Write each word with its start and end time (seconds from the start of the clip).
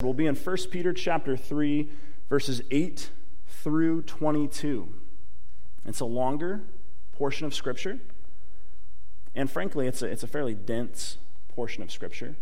We'll 0.00 0.14
be 0.14 0.26
in 0.26 0.36
1 0.36 0.56
Peter 0.70 0.92
chapter 0.92 1.36
3, 1.36 1.88
verses 2.28 2.62
8 2.70 3.10
through 3.48 4.02
22. 4.02 4.94
It's 5.86 5.98
a 5.98 6.04
longer 6.04 6.60
portion 7.14 7.48
of 7.48 7.52
Scripture, 7.52 7.98
and 9.34 9.50
frankly, 9.50 9.88
it's 9.88 10.00
a, 10.00 10.06
it's 10.06 10.22
a 10.22 10.28
fairly 10.28 10.54
dense 10.54 11.18
portion 11.48 11.82
of 11.82 11.90
Scripture. 11.90 12.36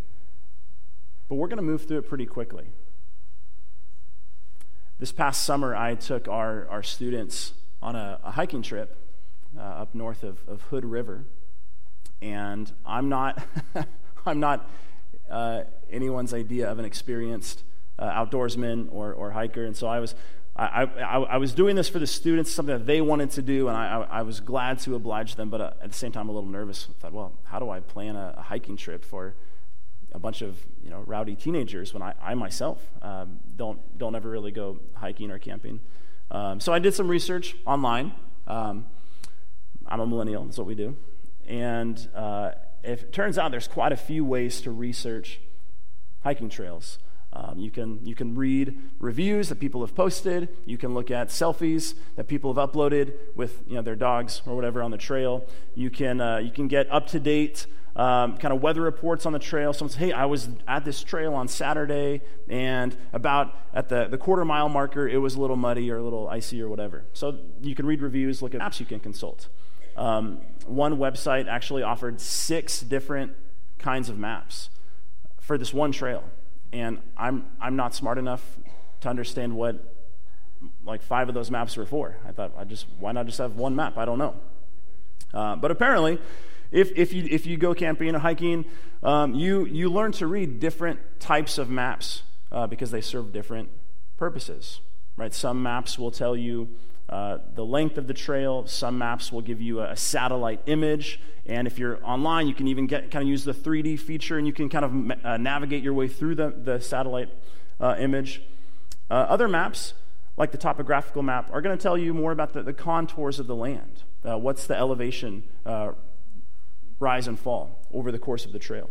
But 1.30 1.36
we're 1.36 1.48
going 1.48 1.56
to 1.56 1.62
move 1.62 1.86
through 1.86 1.96
it 1.96 2.08
pretty 2.10 2.26
quickly. 2.26 2.66
This 4.98 5.10
past 5.10 5.42
summer, 5.42 5.74
I 5.74 5.94
took 5.94 6.28
our, 6.28 6.68
our 6.68 6.82
students 6.82 7.54
on 7.80 7.96
a, 7.96 8.20
a 8.22 8.32
hiking 8.32 8.60
trip 8.60 8.98
uh, 9.56 9.62
up 9.62 9.94
north 9.94 10.24
of, 10.24 10.40
of 10.46 10.60
Hood 10.64 10.84
River. 10.84 11.24
And 12.20 12.70
I'm 12.84 13.08
not, 13.08 13.42
I'm 14.26 14.40
not 14.40 14.68
uh, 15.30 15.62
anyone's 15.90 16.32
idea 16.34 16.70
of 16.70 16.78
an 16.78 16.84
experienced 16.84 17.62
uh, 17.98 18.10
outdoorsman 18.10 18.88
or, 18.90 19.12
or 19.12 19.30
hiker. 19.30 19.64
And 19.64 19.76
so 19.76 19.86
I 19.86 20.00
was, 20.00 20.14
I, 20.58 20.84
I, 20.84 21.18
I, 21.18 21.36
was 21.36 21.52
doing 21.52 21.76
this 21.76 21.88
for 21.88 21.98
the 21.98 22.06
students, 22.06 22.50
something 22.50 22.76
that 22.78 22.86
they 22.86 23.02
wanted 23.02 23.30
to 23.32 23.42
do, 23.42 23.68
and 23.68 23.76
I, 23.76 24.06
I 24.08 24.22
was 24.22 24.40
glad 24.40 24.78
to 24.80 24.94
oblige 24.94 25.34
them, 25.34 25.50
but 25.50 25.60
uh, 25.60 25.70
at 25.82 25.90
the 25.90 25.96
same 25.96 26.12
time, 26.12 26.30
a 26.30 26.32
little 26.32 26.48
nervous. 26.48 26.88
I 26.90 27.00
thought, 27.00 27.12
well, 27.12 27.32
how 27.44 27.58
do 27.58 27.68
I 27.68 27.80
plan 27.80 28.16
a, 28.16 28.34
a 28.38 28.42
hiking 28.42 28.76
trip 28.76 29.04
for 29.04 29.34
a 30.12 30.18
bunch 30.18 30.40
of 30.40 30.56
you 30.82 30.88
know 30.88 31.02
rowdy 31.06 31.34
teenagers 31.34 31.92
when 31.92 32.02
I, 32.02 32.14
I 32.22 32.34
myself 32.34 32.80
um, 33.02 33.38
don't 33.56 33.98
don't 33.98 34.14
ever 34.14 34.30
really 34.30 34.50
go 34.50 34.78
hiking 34.94 35.30
or 35.30 35.38
camping? 35.38 35.80
Um, 36.30 36.58
so 36.58 36.72
I 36.72 36.78
did 36.78 36.94
some 36.94 37.08
research 37.08 37.54
online. 37.66 38.14
Um, 38.46 38.86
I'm 39.86 40.00
a 40.00 40.06
millennial. 40.06 40.44
That's 40.44 40.56
what 40.56 40.66
we 40.66 40.74
do, 40.74 40.96
and 41.46 42.08
uh, 42.14 42.52
it 42.86 43.12
turns 43.12 43.38
out 43.38 43.50
there's 43.50 43.68
quite 43.68 43.92
a 43.92 43.96
few 43.96 44.24
ways 44.24 44.60
to 44.62 44.70
research 44.70 45.40
hiking 46.22 46.48
trails. 46.48 46.98
Um, 47.32 47.58
you, 47.58 47.70
can, 47.70 48.04
you 48.06 48.14
can 48.14 48.34
read 48.34 48.78
reviews 48.98 49.50
that 49.50 49.56
people 49.56 49.82
have 49.82 49.94
posted. 49.94 50.48
You 50.64 50.78
can 50.78 50.94
look 50.94 51.10
at 51.10 51.28
selfies 51.28 51.94
that 52.14 52.28
people 52.28 52.54
have 52.54 52.70
uploaded 52.70 53.12
with 53.34 53.62
you 53.66 53.74
know, 53.74 53.82
their 53.82 53.96
dogs 53.96 54.40
or 54.46 54.54
whatever 54.54 54.82
on 54.82 54.90
the 54.90 54.96
trail. 54.96 55.44
You 55.74 55.90
can, 55.90 56.20
uh, 56.20 56.38
you 56.38 56.50
can 56.50 56.66
get 56.66 56.90
up 56.90 57.08
to 57.08 57.20
date 57.20 57.66
um, 57.96 58.36
kind 58.36 58.52
of 58.52 58.62
weather 58.62 58.82
reports 58.82 59.26
on 59.26 59.32
the 59.32 59.38
trail. 59.38 59.72
Someone 59.72 59.90
says, 59.90 59.98
hey, 59.98 60.12
I 60.12 60.26
was 60.26 60.48
at 60.68 60.84
this 60.84 61.02
trail 61.02 61.34
on 61.34 61.48
Saturday, 61.48 62.20
and 62.48 62.96
about 63.12 63.54
at 63.72 63.88
the, 63.88 64.06
the 64.06 64.18
quarter 64.18 64.44
mile 64.44 64.68
marker, 64.68 65.08
it 65.08 65.16
was 65.16 65.34
a 65.34 65.40
little 65.40 65.56
muddy 65.56 65.90
or 65.90 65.98
a 65.98 66.02
little 66.02 66.28
icy 66.28 66.60
or 66.60 66.68
whatever. 66.68 67.06
So 67.14 67.38
you 67.62 67.74
can 67.74 67.86
read 67.86 68.02
reviews, 68.02 68.42
look 68.42 68.54
at 68.54 68.60
apps 68.60 68.80
you 68.80 68.86
can 68.86 69.00
consult. 69.00 69.48
Um, 69.96 70.40
one 70.66 70.98
website 70.98 71.48
actually 71.48 71.82
offered 71.82 72.20
six 72.20 72.80
different 72.80 73.32
kinds 73.78 74.08
of 74.08 74.18
maps 74.18 74.70
for 75.40 75.56
this 75.56 75.72
one 75.72 75.92
trail. 75.92 76.24
And 76.72 76.98
I'm, 77.16 77.46
I'm 77.60 77.76
not 77.76 77.94
smart 77.94 78.18
enough 78.18 78.42
to 79.00 79.08
understand 79.08 79.56
what 79.56 79.94
like 80.84 81.02
five 81.02 81.28
of 81.28 81.34
those 81.34 81.50
maps 81.50 81.76
were 81.76 81.86
for. 81.86 82.16
I 82.26 82.32
thought, 82.32 82.52
I 82.58 82.64
just, 82.64 82.86
why 82.98 83.12
not 83.12 83.26
just 83.26 83.38
have 83.38 83.56
one 83.56 83.76
map? 83.76 83.96
I 83.96 84.04
don't 84.04 84.18
know. 84.18 84.34
Uh, 85.32 85.56
but 85.56 85.70
apparently, 85.70 86.18
if, 86.70 86.90
if, 86.96 87.12
you, 87.12 87.26
if 87.30 87.46
you 87.46 87.56
go 87.56 87.74
camping 87.74 88.14
or 88.14 88.18
hiking, 88.18 88.64
um, 89.02 89.34
you, 89.34 89.64
you 89.66 89.88
learn 89.88 90.12
to 90.12 90.26
read 90.26 90.60
different 90.60 90.98
types 91.20 91.58
of 91.58 91.70
maps 91.70 92.22
uh, 92.50 92.66
because 92.66 92.90
they 92.90 93.00
serve 93.00 93.32
different 93.32 93.68
purposes. 94.16 94.80
Right? 95.16 95.32
Some 95.32 95.62
maps 95.62 95.98
will 95.98 96.10
tell 96.10 96.36
you 96.36 96.68
uh, 97.08 97.38
the 97.54 97.64
length 97.64 97.98
of 97.98 98.08
the 98.08 98.14
trail. 98.14 98.66
Some 98.66 98.98
maps 98.98 99.30
will 99.30 99.40
give 99.40 99.60
you 99.60 99.80
a, 99.80 99.92
a, 99.92 99.96
satellite 99.96 100.60
image. 100.66 101.20
And 101.46 101.68
if 101.68 101.78
you're 101.78 102.04
online, 102.04 102.48
you 102.48 102.54
can 102.54 102.66
even 102.66 102.88
get 102.88 103.12
kind 103.12 103.22
of 103.22 103.28
use 103.28 103.44
the 103.44 103.54
3D 103.54 104.00
feature 104.00 104.38
and 104.38 104.46
you 104.46 104.52
can 104.52 104.68
kind 104.68 104.84
of 104.84 105.24
uh, 105.24 105.36
navigate 105.36 105.84
your 105.84 105.94
way 105.94 106.08
through 106.08 106.34
the, 106.34 106.50
the 106.50 106.80
satellite 106.80 107.28
uh, 107.78 107.94
image. 107.98 108.42
Uh, 109.08 109.14
other 109.14 109.46
maps, 109.46 109.94
like 110.36 110.50
the 110.50 110.58
topographical 110.58 111.22
map, 111.22 111.48
are 111.52 111.60
going 111.60 111.76
to 111.76 111.80
tell 111.80 111.96
you 111.96 112.12
more 112.12 112.32
about 112.32 112.52
the, 112.52 112.62
the 112.62 112.72
contours 112.72 113.38
of 113.38 113.46
the 113.46 113.54
land. 113.54 114.02
Uh, 114.24 114.36
what's 114.36 114.66
the 114.66 114.76
elevation 114.76 115.44
rise 116.98 117.28
and 117.28 117.38
fall 117.38 117.86
over 117.92 118.10
the 118.10 118.18
course 118.18 118.44
of 118.44 118.52
the 118.52 118.58
trail? 118.58 118.90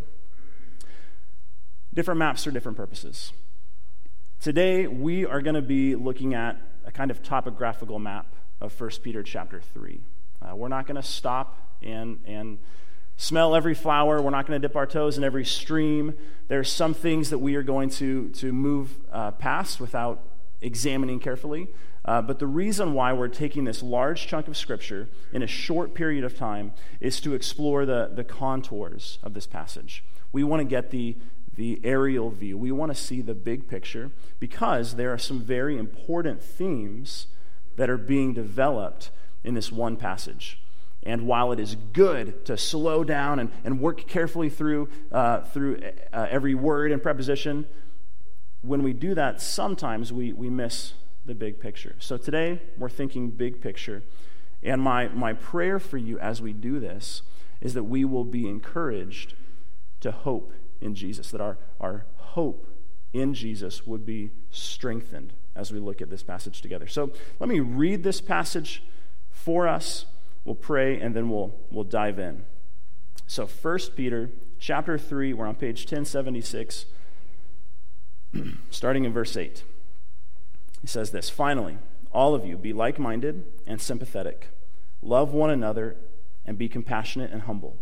Different 1.93 2.19
maps 2.19 2.45
for 2.45 2.51
different 2.51 2.77
purposes. 2.77 3.33
Today, 4.39 4.87
we 4.87 5.25
are 5.25 5.41
going 5.41 5.55
to 5.55 5.61
be 5.61 5.95
looking 5.95 6.33
at 6.33 6.61
kind 6.95 7.11
of 7.11 7.21
topographical 7.21 7.99
map 7.99 8.33
of 8.61 8.79
1 8.79 8.89
Peter 9.03 9.21
chapter 9.21 9.59
3. 9.59 9.99
Uh, 10.41 10.55
we're 10.55 10.69
not 10.69 10.87
going 10.87 10.95
to 10.95 11.03
stop 11.03 11.77
and, 11.83 12.19
and 12.25 12.57
smell 13.17 13.53
every 13.53 13.73
flower. 13.73 14.21
We're 14.21 14.31
not 14.31 14.47
going 14.47 14.59
to 14.59 14.67
dip 14.67 14.75
our 14.77 14.87
toes 14.87 15.17
in 15.17 15.23
every 15.23 15.45
stream. 15.45 16.13
There 16.47 16.59
are 16.59 16.63
some 16.63 16.93
things 16.93 17.29
that 17.29 17.39
we 17.39 17.55
are 17.55 17.63
going 17.63 17.89
to, 17.91 18.29
to 18.29 18.53
move 18.53 18.97
uh, 19.11 19.31
past 19.31 19.79
without 19.79 20.23
examining 20.61 21.19
carefully. 21.19 21.67
Uh, 22.05 22.21
but 22.21 22.39
the 22.39 22.47
reason 22.47 22.93
why 22.93 23.11
we're 23.11 23.27
taking 23.27 23.65
this 23.65 23.83
large 23.83 24.25
chunk 24.27 24.47
of 24.47 24.55
Scripture 24.55 25.09
in 25.33 25.41
a 25.41 25.47
short 25.47 25.93
period 25.95 26.23
of 26.23 26.37
time 26.37 26.71
is 27.01 27.19
to 27.19 27.33
explore 27.33 27.85
the, 27.85 28.09
the 28.13 28.23
contours 28.23 29.19
of 29.21 29.33
this 29.33 29.47
passage. 29.47 30.03
We 30.31 30.43
want 30.43 30.61
to 30.61 30.65
get 30.65 30.91
the, 30.91 31.17
the 31.55 31.79
aerial 31.83 32.29
view. 32.29 32.57
We 32.57 32.71
want 32.71 32.93
to 32.93 32.99
see 32.99 33.21
the 33.21 33.33
big 33.33 33.67
picture 33.67 34.11
because 34.39 34.95
there 34.95 35.13
are 35.13 35.17
some 35.17 35.39
very 35.39 35.77
important 35.77 36.41
themes 36.41 37.27
that 37.75 37.89
are 37.89 37.97
being 37.97 38.33
developed 38.33 39.11
in 39.43 39.53
this 39.53 39.71
one 39.71 39.95
passage. 39.95 40.59
And 41.03 41.27
while 41.27 41.51
it 41.51 41.59
is 41.59 41.75
good 41.93 42.45
to 42.45 42.57
slow 42.57 43.03
down 43.03 43.39
and, 43.39 43.51
and 43.63 43.79
work 43.79 44.07
carefully 44.07 44.49
through, 44.49 44.89
uh, 45.11 45.41
through 45.41 45.79
uh, 46.11 46.27
every 46.29 46.55
word 46.55 46.91
and 46.91 47.01
preposition, 47.01 47.65
when 48.61 48.81
we 48.81 48.93
do 48.93 49.13
that, 49.13 49.39
sometimes 49.39 50.11
we, 50.11 50.33
we 50.33 50.49
miss 50.49 50.93
the 51.25 51.35
big 51.35 51.59
picture. 51.59 51.95
So 51.99 52.17
today, 52.17 52.61
we're 52.77 52.89
thinking 52.89 53.29
big 53.29 53.61
picture. 53.61 54.01
And 54.63 54.81
my, 54.81 55.09
my 55.09 55.33
prayer 55.33 55.79
for 55.79 55.97
you 55.97 56.17
as 56.19 56.41
we 56.41 56.53
do 56.53 56.79
this 56.79 57.21
is 57.61 57.75
that 57.75 57.83
we 57.83 58.03
will 58.03 58.23
be 58.23 58.47
encouraged 58.47 59.35
to 60.01 60.11
hope 60.11 60.53
in 60.81 60.95
Jesus, 60.95 61.31
that 61.31 61.41
our, 61.41 61.57
our 61.79 62.05
hope 62.17 62.67
in 63.13 63.33
Jesus 63.33 63.87
would 63.87 64.05
be 64.05 64.31
strengthened 64.51 65.33
as 65.55 65.71
we 65.71 65.79
look 65.79 66.01
at 66.01 66.09
this 66.09 66.23
passage 66.23 66.61
together. 66.61 66.87
So 66.87 67.11
let 67.39 67.49
me 67.49 67.59
read 67.59 68.03
this 68.03 68.19
passage 68.19 68.83
for 69.31 69.67
us. 69.67 70.05
We'll 70.43 70.55
pray 70.55 70.99
and 70.99 71.15
then 71.15 71.29
we'll, 71.29 71.55
we'll 71.71 71.85
dive 71.85 72.19
in. 72.19 72.45
So 73.25 73.47
1 73.47 73.79
Peter 73.95 74.29
chapter 74.59 74.97
3, 74.97 75.33
we're 75.33 75.47
on 75.47 75.55
page 75.55 75.81
1076, 75.81 76.85
starting 78.69 79.05
in 79.05 79.13
verse 79.13 79.35
8. 79.37 79.63
He 80.81 80.87
says 80.87 81.11
this 81.11 81.29
Finally, 81.29 81.77
all 82.11 82.35
of 82.35 82.45
you 82.45 82.57
be 82.57 82.73
like 82.73 82.99
minded 82.99 83.45
and 83.65 83.81
sympathetic, 83.81 84.49
love 85.01 85.33
one 85.33 85.49
another, 85.49 85.95
and 86.45 86.57
be 86.57 86.69
compassionate 86.69 87.31
and 87.31 87.43
humble 87.43 87.77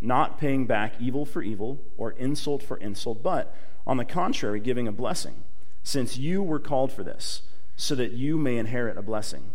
not 0.00 0.38
paying 0.38 0.66
back 0.66 0.94
evil 0.98 1.24
for 1.24 1.42
evil 1.42 1.80
or 1.96 2.12
insult 2.12 2.62
for 2.62 2.76
insult, 2.78 3.22
but 3.22 3.54
on 3.86 3.96
the 3.96 4.04
contrary, 4.04 4.60
giving 4.60 4.88
a 4.88 4.92
blessing, 4.92 5.42
since 5.82 6.16
you 6.16 6.42
were 6.42 6.58
called 6.58 6.92
for 6.92 7.02
this, 7.02 7.42
so 7.76 7.94
that 7.94 8.12
you 8.12 8.36
may 8.38 8.56
inherit 8.56 8.96
a 8.96 9.02
blessing. 9.02 9.50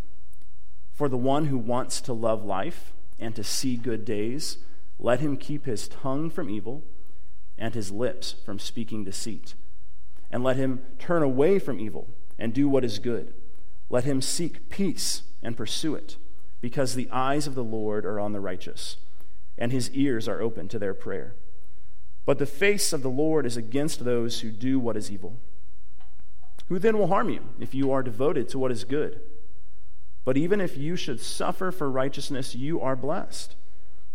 For 0.93 1.09
the 1.09 1.17
one 1.17 1.45
who 1.45 1.57
wants 1.57 2.01
to 2.01 2.13
love 2.13 2.43
life 2.43 2.93
and 3.19 3.35
to 3.35 3.43
see 3.43 3.75
good 3.75 4.05
days, 4.05 4.57
let 4.99 5.19
him 5.19 5.37
keep 5.37 5.65
his 5.65 5.87
tongue 5.87 6.29
from 6.29 6.49
evil 6.49 6.83
and 7.57 7.73
his 7.73 7.91
lips 7.91 8.35
from 8.45 8.59
speaking 8.59 9.03
deceit. 9.03 9.55
And 10.31 10.43
let 10.43 10.57
him 10.57 10.81
turn 10.99 11.23
away 11.23 11.59
from 11.59 11.79
evil 11.79 12.07
and 12.37 12.53
do 12.53 12.67
what 12.67 12.83
is 12.83 12.99
good. 12.99 13.33
Let 13.89 14.03
him 14.03 14.21
seek 14.21 14.69
peace 14.69 15.21
and 15.41 15.55
pursue 15.55 15.95
it, 15.95 16.17
because 16.61 16.95
the 16.95 17.09
eyes 17.11 17.45
of 17.47 17.55
the 17.55 17.63
Lord 17.63 18.05
are 18.05 18.19
on 18.19 18.33
the 18.33 18.39
righteous 18.39 18.97
and 19.57 19.71
his 19.71 19.89
ears 19.91 20.27
are 20.27 20.41
open 20.41 20.67
to 20.69 20.79
their 20.79 20.93
prayer. 20.93 21.35
But 22.25 22.39
the 22.39 22.45
face 22.45 22.91
of 22.91 23.03
the 23.03 23.09
Lord 23.09 23.45
is 23.45 23.57
against 23.57 24.03
those 24.03 24.41
who 24.41 24.51
do 24.51 24.79
what 24.79 24.97
is 24.97 25.11
evil. 25.11 25.37
Who 26.67 26.79
then 26.79 26.97
will 26.97 27.07
harm 27.07 27.29
you 27.29 27.41
if 27.59 27.75
you 27.75 27.91
are 27.91 28.01
devoted 28.01 28.49
to 28.49 28.59
what 28.59 28.71
is 28.71 28.83
good? 28.83 29.21
But 30.23 30.37
even 30.37 30.59
if 30.59 30.75
you 30.75 30.95
should 30.95 31.21
suffer 31.21 31.71
for 31.71 31.89
righteousness, 31.89 32.55
you 32.55 32.81
are 32.81 32.95
blessed. 32.95 33.55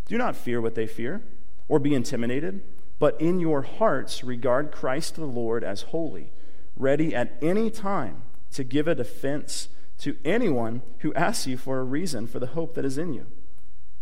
Do 0.06 0.18
not 0.18 0.34
fear 0.34 0.60
what 0.60 0.74
they 0.74 0.88
fear, 0.88 1.22
or 1.68 1.78
be 1.78 1.94
intimidated, 1.94 2.62
but 2.98 3.18
in 3.20 3.38
your 3.38 3.62
hearts 3.62 4.24
regard 4.24 4.72
Christ 4.72 5.14
the 5.14 5.24
Lord 5.24 5.62
as 5.62 5.82
holy, 5.82 6.32
ready 6.76 7.14
at 7.14 7.38
any 7.40 7.70
time 7.70 8.22
to 8.50 8.64
give 8.64 8.88
a 8.88 8.96
defense 8.96 9.68
to 9.98 10.16
anyone 10.24 10.82
who 10.98 11.14
asks 11.14 11.46
you 11.46 11.56
for 11.56 11.78
a 11.78 11.84
reason 11.84 12.26
for 12.26 12.40
the 12.40 12.48
hope 12.48 12.74
that 12.74 12.84
is 12.84 12.98
in 12.98 13.12
you. 13.12 13.26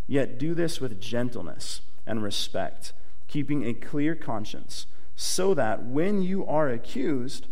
Yet 0.08 0.38
do 0.38 0.54
this 0.54 0.80
with 0.80 1.00
gentleness 1.00 1.82
and 2.06 2.22
respect, 2.22 2.94
keeping 3.28 3.64
a 3.64 3.74
clear 3.74 4.16
conscience, 4.16 4.86
so 5.14 5.52
that 5.54 5.84
when 5.84 6.22
you 6.22 6.46
are 6.46 6.68
accused, 6.68 7.46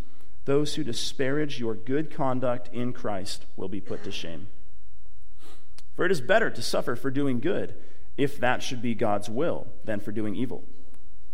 those 0.47 0.75
who 0.75 0.82
disparage 0.82 1.61
your 1.61 1.75
good 1.75 2.11
conduct 2.11 2.70
in 2.73 2.93
Christ 2.93 3.44
will 3.56 3.69
be 3.69 3.81
put 3.81 4.03
to 4.05 4.11
shame. 4.11 4.47
For 5.94 6.05
it 6.06 6.12
is 6.12 6.20
better 6.20 6.50
to 6.50 6.62
suffer 6.62 6.97
for 6.97 7.11
doing 7.11 7.41
good, 7.41 7.75
if 8.17 8.41
that 8.41 8.62
should 8.62 8.81
be 8.81 8.94
God's 8.94 9.29
will, 9.29 9.67
than 9.85 10.00
for 10.00 10.12
doing 10.12 10.35
evil. 10.35 10.64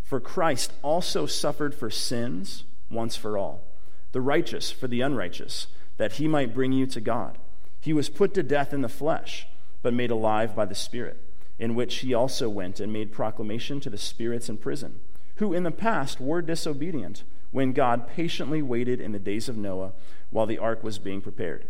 For 0.02 0.18
Christ 0.18 0.72
also 0.82 1.26
suffered 1.26 1.75
for 1.75 1.90
sins 1.90 2.64
once 2.90 3.16
for 3.16 3.38
all, 3.38 3.62
the 4.10 4.20
righteous 4.20 4.70
for 4.70 4.88
the 4.88 5.00
unrighteous, 5.00 5.68
that 5.98 6.12
he 6.12 6.26
might 6.26 6.54
bring 6.54 6.72
you 6.72 6.86
to 6.86 7.00
God. 7.00 7.38
He 7.80 7.92
was 7.92 8.08
put 8.08 8.34
to 8.34 8.42
death 8.42 8.72
in 8.72 8.80
the 8.80 8.88
flesh, 8.88 9.46
but 9.82 9.93
made 9.93 10.11
alive 10.11 10.55
by 10.55 10.64
the 10.64 10.75
Spirit, 10.75 11.19
in 11.58 11.75
which 11.75 11.96
he 11.96 12.14
also 12.14 12.49
went 12.49 12.81
and 12.81 12.93
made 12.93 13.12
proclamation 13.12 13.81
to 13.81 13.90
the 13.90 13.99
spirits 13.99 14.49
in 14.49 14.56
prison, 14.56 15.00
who 15.37 15.52
in 15.52 15.62
the 15.62 15.70
past 15.70 16.20
were 16.20 16.43
disobedient, 16.43 17.25
when 17.50 17.73
God 17.73 18.08
patiently 18.08 18.62
waited 18.62 19.00
in 19.00 19.12
the 19.12 19.19
days 19.19 19.49
of 19.49 19.56
Noah 19.56 19.93
while 20.31 20.46
the 20.46 20.58
ark 20.58 20.82
was 20.82 20.99
being 20.99 21.20
prepared. 21.20 21.67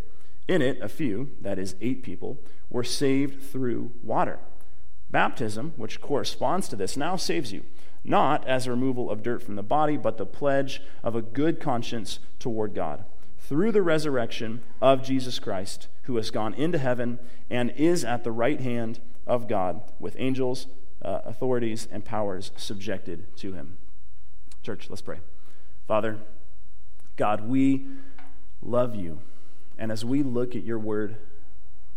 In 0.46 0.62
it, 0.62 0.80
a 0.80 0.88
few, 0.88 1.32
that 1.40 1.58
is, 1.58 1.74
eight 1.80 2.02
people, 2.02 2.38
were 2.70 2.84
saved 2.84 3.42
through 3.42 3.90
water. 4.02 4.38
Baptism, 5.10 5.72
which 5.76 6.00
corresponds 6.00 6.68
to 6.68 6.76
this, 6.76 6.96
now 6.96 7.16
saves 7.16 7.52
you 7.52 7.64
not 8.04 8.46
as 8.46 8.66
a 8.66 8.70
removal 8.70 9.10
of 9.10 9.22
dirt 9.22 9.42
from 9.42 9.56
the 9.56 9.62
body, 9.62 9.96
but 9.96 10.18
the 10.18 10.26
pledge 10.26 10.82
of 11.02 11.14
a 11.14 11.22
good 11.22 11.60
conscience 11.60 12.18
toward 12.38 12.74
God, 12.74 13.04
through 13.42 13.72
the 13.72 13.82
resurrection 13.82 14.62
of 14.80 15.02
Jesus 15.02 15.38
Christ, 15.38 15.88
who 16.04 16.16
has 16.16 16.30
gone 16.30 16.54
into 16.54 16.78
heaven 16.78 17.18
and 17.50 17.70
is 17.76 18.04
at 18.04 18.24
the 18.24 18.32
right 18.32 18.60
hand 18.60 19.00
of 19.26 19.48
God, 19.48 19.82
with 19.98 20.16
angels, 20.18 20.66
uh, 21.02 21.20
authorities, 21.24 21.86
and 21.90 22.04
powers 22.04 22.50
subjected 22.56 23.36
to 23.36 23.52
him. 23.52 23.76
Church, 24.62 24.88
let's 24.88 25.02
pray. 25.02 25.20
Father, 25.86 26.18
God, 27.16 27.48
we 27.48 27.86
love 28.62 28.94
you. 28.94 29.20
And 29.78 29.92
as 29.92 30.04
we 30.04 30.22
look 30.22 30.54
at 30.54 30.64
your 30.64 30.78
word, 30.78 31.16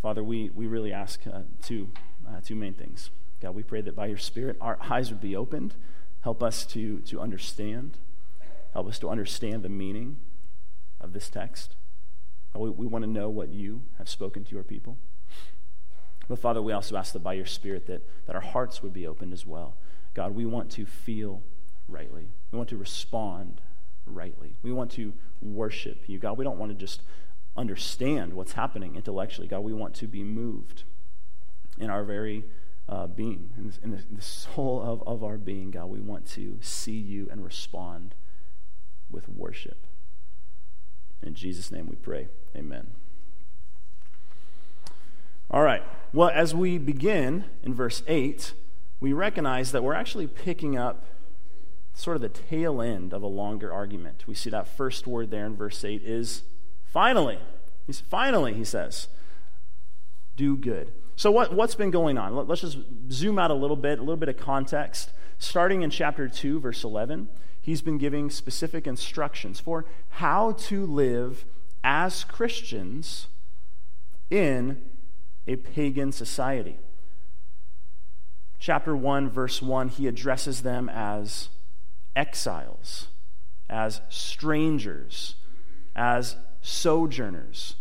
Father, 0.01 0.23
we, 0.23 0.49
we 0.49 0.67
really 0.67 0.91
ask 0.91 1.21
uh, 1.25 1.41
two, 1.63 1.89
uh, 2.27 2.41
two 2.43 2.55
main 2.55 2.73
things. 2.73 3.09
God, 3.41 3.55
we 3.55 3.63
pray 3.63 3.81
that 3.81 3.95
by 3.95 4.07
your 4.07 4.17
Spirit, 4.17 4.57
our 4.61 4.77
eyes 4.89 5.11
would 5.11 5.21
be 5.21 5.35
opened 5.35 5.75
Help 6.25 6.41
us 6.41 6.65
to, 6.65 7.01
to 7.01 7.21
understand. 7.21 7.99
Help 8.73 8.87
us 8.87 8.97
to 8.97 9.09
understand 9.09 9.61
the 9.61 9.69
meaning 9.69 10.17
of 11.05 11.13
this 11.13 11.29
text. 11.29 11.75
We, 12.53 12.69
we 12.69 12.85
want 12.85 13.03
to 13.03 13.09
know 13.09 13.29
what 13.29 13.49
you 13.49 13.83
have 13.97 14.09
spoken 14.09 14.43
to 14.43 14.55
your 14.55 14.63
people. 14.63 14.97
But 16.27 16.39
Father, 16.39 16.61
we 16.61 16.73
also 16.73 16.97
ask 16.97 17.13
that 17.13 17.23
by 17.23 17.33
your 17.33 17.45
Spirit 17.45 17.87
that, 17.87 18.01
that 18.25 18.35
our 18.35 18.41
hearts 18.41 18.81
would 18.81 18.93
be 18.93 19.07
opened 19.07 19.31
as 19.31 19.45
well. 19.45 19.75
God, 20.13 20.33
we 20.33 20.45
want 20.45 20.71
to 20.71 20.85
feel 20.85 21.43
rightly. 21.87 22.27
We 22.51 22.57
want 22.57 22.69
to 22.69 22.77
respond 22.77 23.61
rightly. 24.05 24.55
We 24.63 24.71
want 24.71 24.91
to 24.91 25.13
worship 25.41 26.07
you. 26.07 26.17
God, 26.17 26.37
we 26.37 26.43
don't 26.43 26.57
want 26.57 26.71
to 26.71 26.77
just 26.77 27.01
understand 27.55 28.33
what's 28.33 28.53
happening 28.53 28.95
intellectually. 28.95 29.47
God, 29.47 29.59
we 29.59 29.73
want 29.73 29.93
to 29.95 30.07
be 30.07 30.23
moved 30.23 30.83
in 31.77 31.89
our 31.89 32.03
very 32.03 32.45
uh, 32.87 33.07
being, 33.07 33.49
in, 33.57 33.73
in 33.83 33.91
the, 33.91 33.97
in 34.09 34.15
the 34.15 34.21
soul 34.21 34.81
of, 34.81 35.03
of 35.07 35.23
our 35.23 35.37
being, 35.37 35.71
God, 35.71 35.85
we 35.85 35.99
want 35.99 36.25
to 36.31 36.57
see 36.61 36.97
you 36.97 37.27
and 37.31 37.43
respond 37.43 38.15
with 39.11 39.27
worship. 39.27 39.85
In 41.25 41.33
Jesus' 41.33 41.71
name 41.71 41.87
we 41.87 41.95
pray. 41.95 42.27
Amen. 42.55 42.87
All 45.49 45.63
right. 45.63 45.83
Well, 46.13 46.29
as 46.33 46.55
we 46.55 46.77
begin 46.77 47.45
in 47.63 47.73
verse 47.73 48.03
8, 48.07 48.53
we 48.99 49.11
recognize 49.11 49.71
that 49.71 49.83
we're 49.83 49.93
actually 49.93 50.27
picking 50.27 50.77
up 50.77 51.05
sort 51.93 52.15
of 52.15 52.21
the 52.21 52.29
tail 52.29 52.81
end 52.81 53.13
of 53.13 53.23
a 53.23 53.27
longer 53.27 53.73
argument. 53.73 54.25
We 54.27 54.35
see 54.35 54.49
that 54.49 54.67
first 54.67 55.07
word 55.07 55.31
there 55.31 55.45
in 55.45 55.55
verse 55.55 55.83
8 55.83 56.03
is 56.03 56.43
finally. 56.91 57.39
He's, 57.87 57.99
finally, 57.99 58.53
he 58.53 58.63
says, 58.63 59.07
do 60.35 60.55
good. 60.57 60.91
So, 61.15 61.31
what, 61.31 61.53
what's 61.53 61.75
been 61.75 61.91
going 61.91 62.17
on? 62.17 62.35
Let, 62.35 62.49
us 62.49 62.61
just 62.61 62.77
zoom 63.09 63.39
out 63.39 63.51
a 63.51 63.53
little 63.53 63.77
bit, 63.77 63.99
a 63.99 64.01
little 64.01 64.17
bit 64.17 64.29
of 64.29 64.37
context. 64.37 65.11
Starting 65.45 65.83
in 65.83 65.91
chapter 65.91 66.27
2, 66.27 66.59
verse 66.59 66.83
11, 66.83 67.29
he's 67.61 67.83
been 67.83 67.99
giving 67.99 68.31
specific 68.31 68.87
instructions 68.87 69.59
for 69.59 69.85
how 70.09 70.53
to 70.53 70.87
live 70.87 71.45
as 71.83 72.23
Christians 72.23 73.27
in 74.31 74.81
a 75.45 75.55
pagan 75.55 76.11
society. 76.11 76.79
Chapter 78.57 78.97
1, 78.97 79.29
verse 79.29 79.61
1, 79.61 79.89
he 79.89 80.07
addresses 80.07 80.63
them 80.63 80.89
as 80.89 81.49
exiles, 82.15 83.09
as 83.69 84.01
strangers, 84.09 85.35
as 85.95 86.37
sojourners 86.61 87.75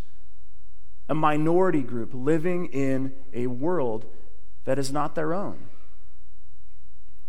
a 1.09 1.15
minority 1.15 1.83
group 1.83 2.11
living 2.13 2.67
in 2.67 3.15
a 3.33 3.47
world 3.47 4.05
that 4.65 4.79
is 4.79 4.93
not 4.93 5.15
their 5.15 5.33
own. 5.33 5.59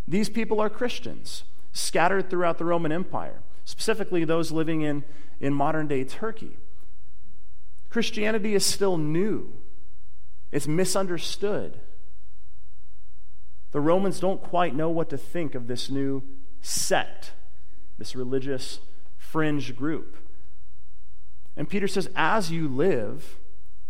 These 0.08 0.30
people 0.30 0.60
are 0.60 0.70
Christians 0.70 1.44
scattered 1.74 2.30
throughout 2.30 2.58
the 2.58 2.66
Roman 2.66 2.92
Empire, 2.92 3.42
specifically 3.64 4.24
those 4.24 4.52
living 4.52 4.82
in, 4.82 5.04
in 5.40 5.54
modern 5.54 5.88
day 5.88 6.04
Turkey. 6.04 6.58
Christianity 7.90 8.56
is 8.56 8.66
still 8.66 8.98
new, 8.98 9.54
it's 10.52 10.68
misunderstood. 10.68 11.80
The 13.72 13.82
Romans 13.82 14.22
don't 14.22 14.42
quite 14.42 14.74
know 14.74 14.90
what 14.90 15.10
to 15.10 15.18
think 15.18 15.54
of 15.54 15.68
this 15.68 15.90
new 15.90 16.24
sect, 16.62 17.34
this 17.98 18.16
religious 18.16 18.80
fringe 19.18 19.76
group. 19.76 20.16
And 21.58 21.68
Peter 21.68 21.88
says, 21.88 22.10
as 22.16 22.52
you 22.52 22.70
live, 22.70 23.38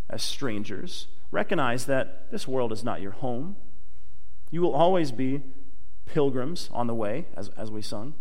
as 0.10 0.24
strangers. 0.24 1.08
Recognize 1.32 1.86
that 1.86 2.32
this 2.32 2.48
world 2.48 2.72
is 2.72 2.84
not 2.84 3.02
your 3.02 3.12
home. 3.12 3.56
You 4.52 4.62
will 4.62 4.74
always 4.74 5.12
be 5.12 5.42
pilgrims 6.06 6.70
on 6.72 6.88
the 6.88 6.94
way, 6.94 7.26
as, 7.36 7.50
as 7.58 7.72
we 7.72 7.82
sung. 7.82 8.14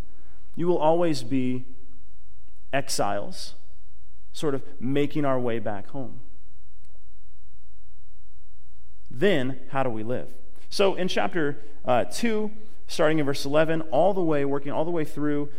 You 0.57 0.67
will 0.67 0.79
always 0.79 1.23
be 1.23 1.65
exiles, 2.73 3.55
sort 4.33 4.55
of 4.55 4.63
making 4.81 5.25
our 5.25 5.39
way 5.39 5.59
back 5.59 5.89
home. 5.89 6.21
Then, 9.11 9.61
how 9.71 9.83
do 9.83 9.91
we 9.91 10.03
live? 10.03 10.29
So, 10.71 10.95
in 10.95 11.07
chapter 11.09 11.61
uh, 11.85 12.05
2, 12.05 12.51
starting 12.87 13.19
in 13.19 13.27
verse 13.27 13.45
11, 13.45 13.83
all 13.83 14.13
the 14.13 14.23
way, 14.23 14.45
working 14.45 14.73
all 14.73 14.85
the 14.85 14.91
way 14.91 15.05
through 15.05 15.51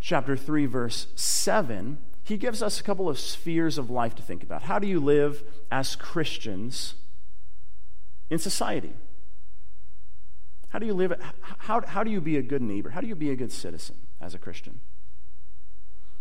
chapter 0.00 0.36
3, 0.36 0.66
verse 0.66 1.08
7, 1.16 1.98
he 2.22 2.36
gives 2.36 2.62
us 2.62 2.78
a 2.78 2.82
couple 2.82 3.08
of 3.08 3.18
spheres 3.18 3.78
of 3.78 3.90
life 3.90 4.14
to 4.14 4.22
think 4.22 4.42
about. 4.42 4.62
How 4.62 4.78
do 4.78 4.86
you 4.86 5.00
live 5.00 5.42
as 5.70 5.96
Christians 5.96 6.94
in 8.30 8.38
society? 8.38 8.92
How 10.72 10.78
do 10.78 10.86
you 10.86 10.94
live? 10.94 11.12
How, 11.58 11.82
how 11.86 12.02
do 12.02 12.10
you 12.10 12.18
be 12.18 12.38
a 12.38 12.42
good 12.42 12.62
neighbor? 12.62 12.90
How 12.90 13.02
do 13.02 13.06
you 13.06 13.14
be 13.14 13.30
a 13.30 13.36
good 13.36 13.52
citizen 13.52 13.96
as 14.22 14.34
a 14.34 14.38
Christian? 14.38 14.80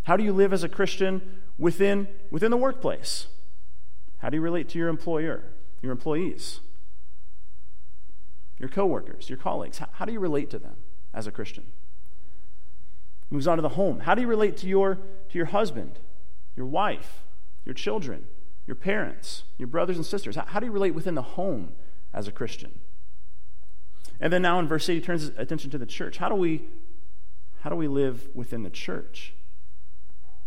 How 0.03 0.17
do 0.17 0.25
you 0.25 0.33
live 0.33 0.51
as 0.51 0.61
a 0.61 0.69
Christian 0.69 1.41
within, 1.57 2.09
within 2.31 2.51
the 2.51 2.57
workplace? 2.57 3.27
How 4.17 4.29
do 4.29 4.35
you 4.35 4.41
relate 4.41 4.67
to 4.69 4.77
your 4.77 4.89
employer, 4.89 5.45
your 5.81 5.93
employees, 5.93 6.59
your 8.59 8.67
coworkers, 8.67 9.29
your 9.29 9.37
colleagues? 9.37 9.77
How, 9.77 9.87
how 9.93 10.05
do 10.05 10.11
you 10.11 10.19
relate 10.19 10.49
to 10.49 10.59
them 10.59 10.75
as 11.13 11.27
a 11.27 11.31
Christian? 11.31 11.67
Moves 13.29 13.47
on 13.47 13.57
to 13.57 13.61
the 13.61 13.69
home. 13.69 14.01
How 14.01 14.15
do 14.15 14.21
you 14.21 14.27
relate 14.27 14.57
to 14.57 14.67
your, 14.67 14.95
to 14.95 15.37
your 15.37 15.45
husband, 15.45 15.97
your 16.57 16.65
wife, 16.65 17.23
your 17.63 17.73
children, 17.73 18.25
your 18.67 18.75
parents, 18.75 19.45
your 19.57 19.67
brothers 19.67 19.95
and 19.95 20.05
sisters? 20.05 20.35
How, 20.35 20.43
how 20.45 20.59
do 20.59 20.65
you 20.65 20.73
relate 20.73 20.93
within 20.93 21.15
the 21.15 21.21
home 21.21 21.71
as 22.13 22.27
a 22.27 22.33
Christian? 22.33 22.81
And 24.21 24.31
then 24.31 24.43
now 24.43 24.59
in 24.59 24.67
verse 24.67 24.87
8, 24.87 24.93
he 24.93 25.01
turns 25.01 25.21
his 25.21 25.31
attention 25.35 25.71
to 25.71 25.79
the 25.79 25.85
church. 25.85 26.17
How 26.17 26.29
do 26.29 26.35
we, 26.35 26.61
how 27.61 27.71
do 27.71 27.75
we 27.75 27.87
live 27.87 28.29
within 28.35 28.61
the 28.61 28.69
church 28.69 29.33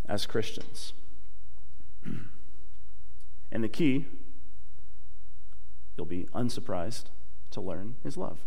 as 0.07 0.27
Christians? 0.27 0.93
and 3.53 3.65
the 3.65 3.69
key, 3.69 4.07
you'll 5.97 6.07
be 6.07 6.29
unsurprised 6.33 7.11
to 7.51 7.61
learn, 7.61 7.97
is 8.05 8.17
love. 8.17 8.39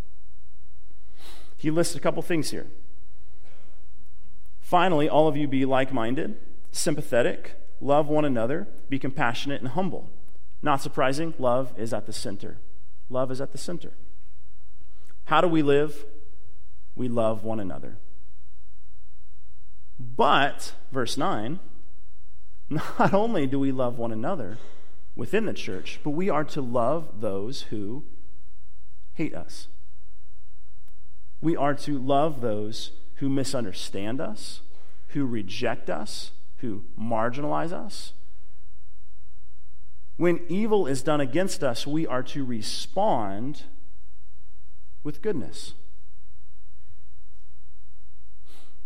He 1.57 1.71
lists 1.71 1.95
a 1.95 1.99
couple 1.99 2.21
things 2.21 2.51
here. 2.51 2.67
Finally, 4.61 5.09
all 5.09 5.27
of 5.27 5.35
you 5.35 5.47
be 5.47 5.65
like 5.65 5.91
minded, 5.91 6.37
sympathetic, 6.71 7.55
love 7.81 8.07
one 8.07 8.25
another, 8.25 8.67
be 8.89 8.99
compassionate 8.99 9.61
and 9.61 9.71
humble. 9.71 10.09
Not 10.61 10.81
surprising, 10.81 11.33
love 11.37 11.73
is 11.77 11.93
at 11.93 12.05
the 12.05 12.13
center. 12.13 12.59
Love 13.09 13.31
is 13.31 13.41
at 13.41 13.51
the 13.51 13.57
center. 13.57 13.93
How 15.27 15.41
do 15.41 15.49
we 15.49 15.61
live? 15.61 16.05
We 16.95 17.09
love 17.09 17.43
one 17.43 17.59
another. 17.59 17.97
But, 19.99 20.71
verse 20.89 21.17
9, 21.17 21.59
not 22.69 23.13
only 23.13 23.45
do 23.45 23.59
we 23.59 23.73
love 23.73 23.97
one 23.97 24.13
another 24.13 24.57
within 25.17 25.45
the 25.45 25.53
church, 25.53 25.99
but 26.01 26.11
we 26.11 26.29
are 26.29 26.45
to 26.45 26.61
love 26.61 27.19
those 27.19 27.63
who 27.63 28.05
hate 29.15 29.35
us. 29.35 29.67
We 31.41 31.57
are 31.57 31.73
to 31.75 31.99
love 31.99 32.39
those 32.39 32.91
who 33.15 33.27
misunderstand 33.27 34.21
us, 34.21 34.61
who 35.09 35.25
reject 35.25 35.89
us, 35.89 36.31
who 36.59 36.85
marginalize 36.97 37.73
us. 37.73 38.13
When 40.15 40.39
evil 40.47 40.87
is 40.87 41.03
done 41.03 41.19
against 41.19 41.65
us, 41.65 41.85
we 41.85 42.07
are 42.07 42.23
to 42.23 42.45
respond 42.45 43.63
with 45.07 45.21
goodness. 45.21 45.73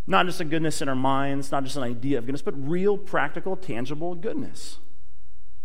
Not 0.06 0.28
just 0.28 0.40
a 0.40 0.46
goodness 0.46 0.80
in 0.80 0.88
our 0.88 0.96
minds, 0.96 1.52
not 1.52 1.64
just 1.64 1.78
an 1.78 1.84
idea 1.84 2.20
of 2.20 2.28
goodness, 2.28 2.44
but 2.44 2.54
real, 2.56 2.96
practical, 2.96 3.58
tangible 3.58 4.14
goodness. 4.14 4.78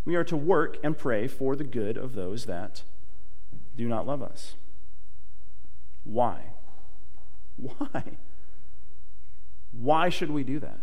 We 0.07 0.17
are 0.17 0.25
to 0.25 0.37
work 0.37 0.79
and 0.83 0.97
pray 0.97 1.29
for 1.29 1.57
the 1.57 1.65
good 1.65 1.99
of 1.99 2.15
those 2.15 2.47
that 2.47 2.85
do 3.77 3.87
not 3.87 4.07
love 4.07 4.23
us. 4.23 4.55
Why? 6.05 6.39
Why? 7.57 8.03
Why 9.73 10.09
should 10.09 10.31
we 10.31 10.43
do 10.43 10.59
that? 10.61 10.79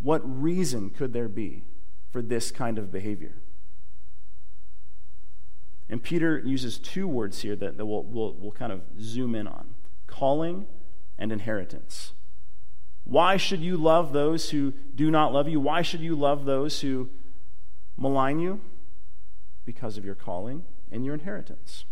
What 0.00 0.22
reason 0.24 0.90
could 0.90 1.12
there 1.12 1.28
be 1.28 1.62
for 2.10 2.22
this 2.22 2.50
kind 2.50 2.76
of 2.76 2.90
behavior? 2.90 3.34
And 5.92 6.02
Peter 6.02 6.38
uses 6.38 6.78
two 6.78 7.06
words 7.06 7.42
here 7.42 7.54
that, 7.54 7.76
that 7.76 7.84
we'll, 7.84 8.04
we'll, 8.04 8.34
we'll 8.38 8.50
kind 8.50 8.72
of 8.72 8.80
zoom 8.98 9.34
in 9.34 9.46
on 9.46 9.74
calling 10.06 10.66
and 11.18 11.30
inheritance. 11.30 12.14
Why 13.04 13.36
should 13.36 13.60
you 13.60 13.76
love 13.76 14.14
those 14.14 14.48
who 14.48 14.72
do 14.94 15.10
not 15.10 15.34
love 15.34 15.50
you? 15.50 15.60
Why 15.60 15.82
should 15.82 16.00
you 16.00 16.14
love 16.16 16.46
those 16.46 16.80
who 16.80 17.10
malign 17.98 18.38
you? 18.38 18.62
Because 19.66 19.98
of 19.98 20.04
your 20.06 20.14
calling 20.14 20.64
and 20.90 21.04
your 21.04 21.12
inheritance. 21.12 21.84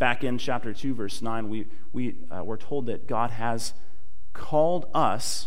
Back 0.00 0.24
in 0.24 0.36
chapter 0.36 0.74
2, 0.74 0.92
verse 0.92 1.22
9, 1.22 1.48
we, 1.48 1.66
we 1.92 2.16
uh, 2.28 2.42
were 2.42 2.56
told 2.56 2.86
that 2.86 3.06
God 3.06 3.30
has 3.30 3.72
called 4.32 4.86
us, 4.92 5.46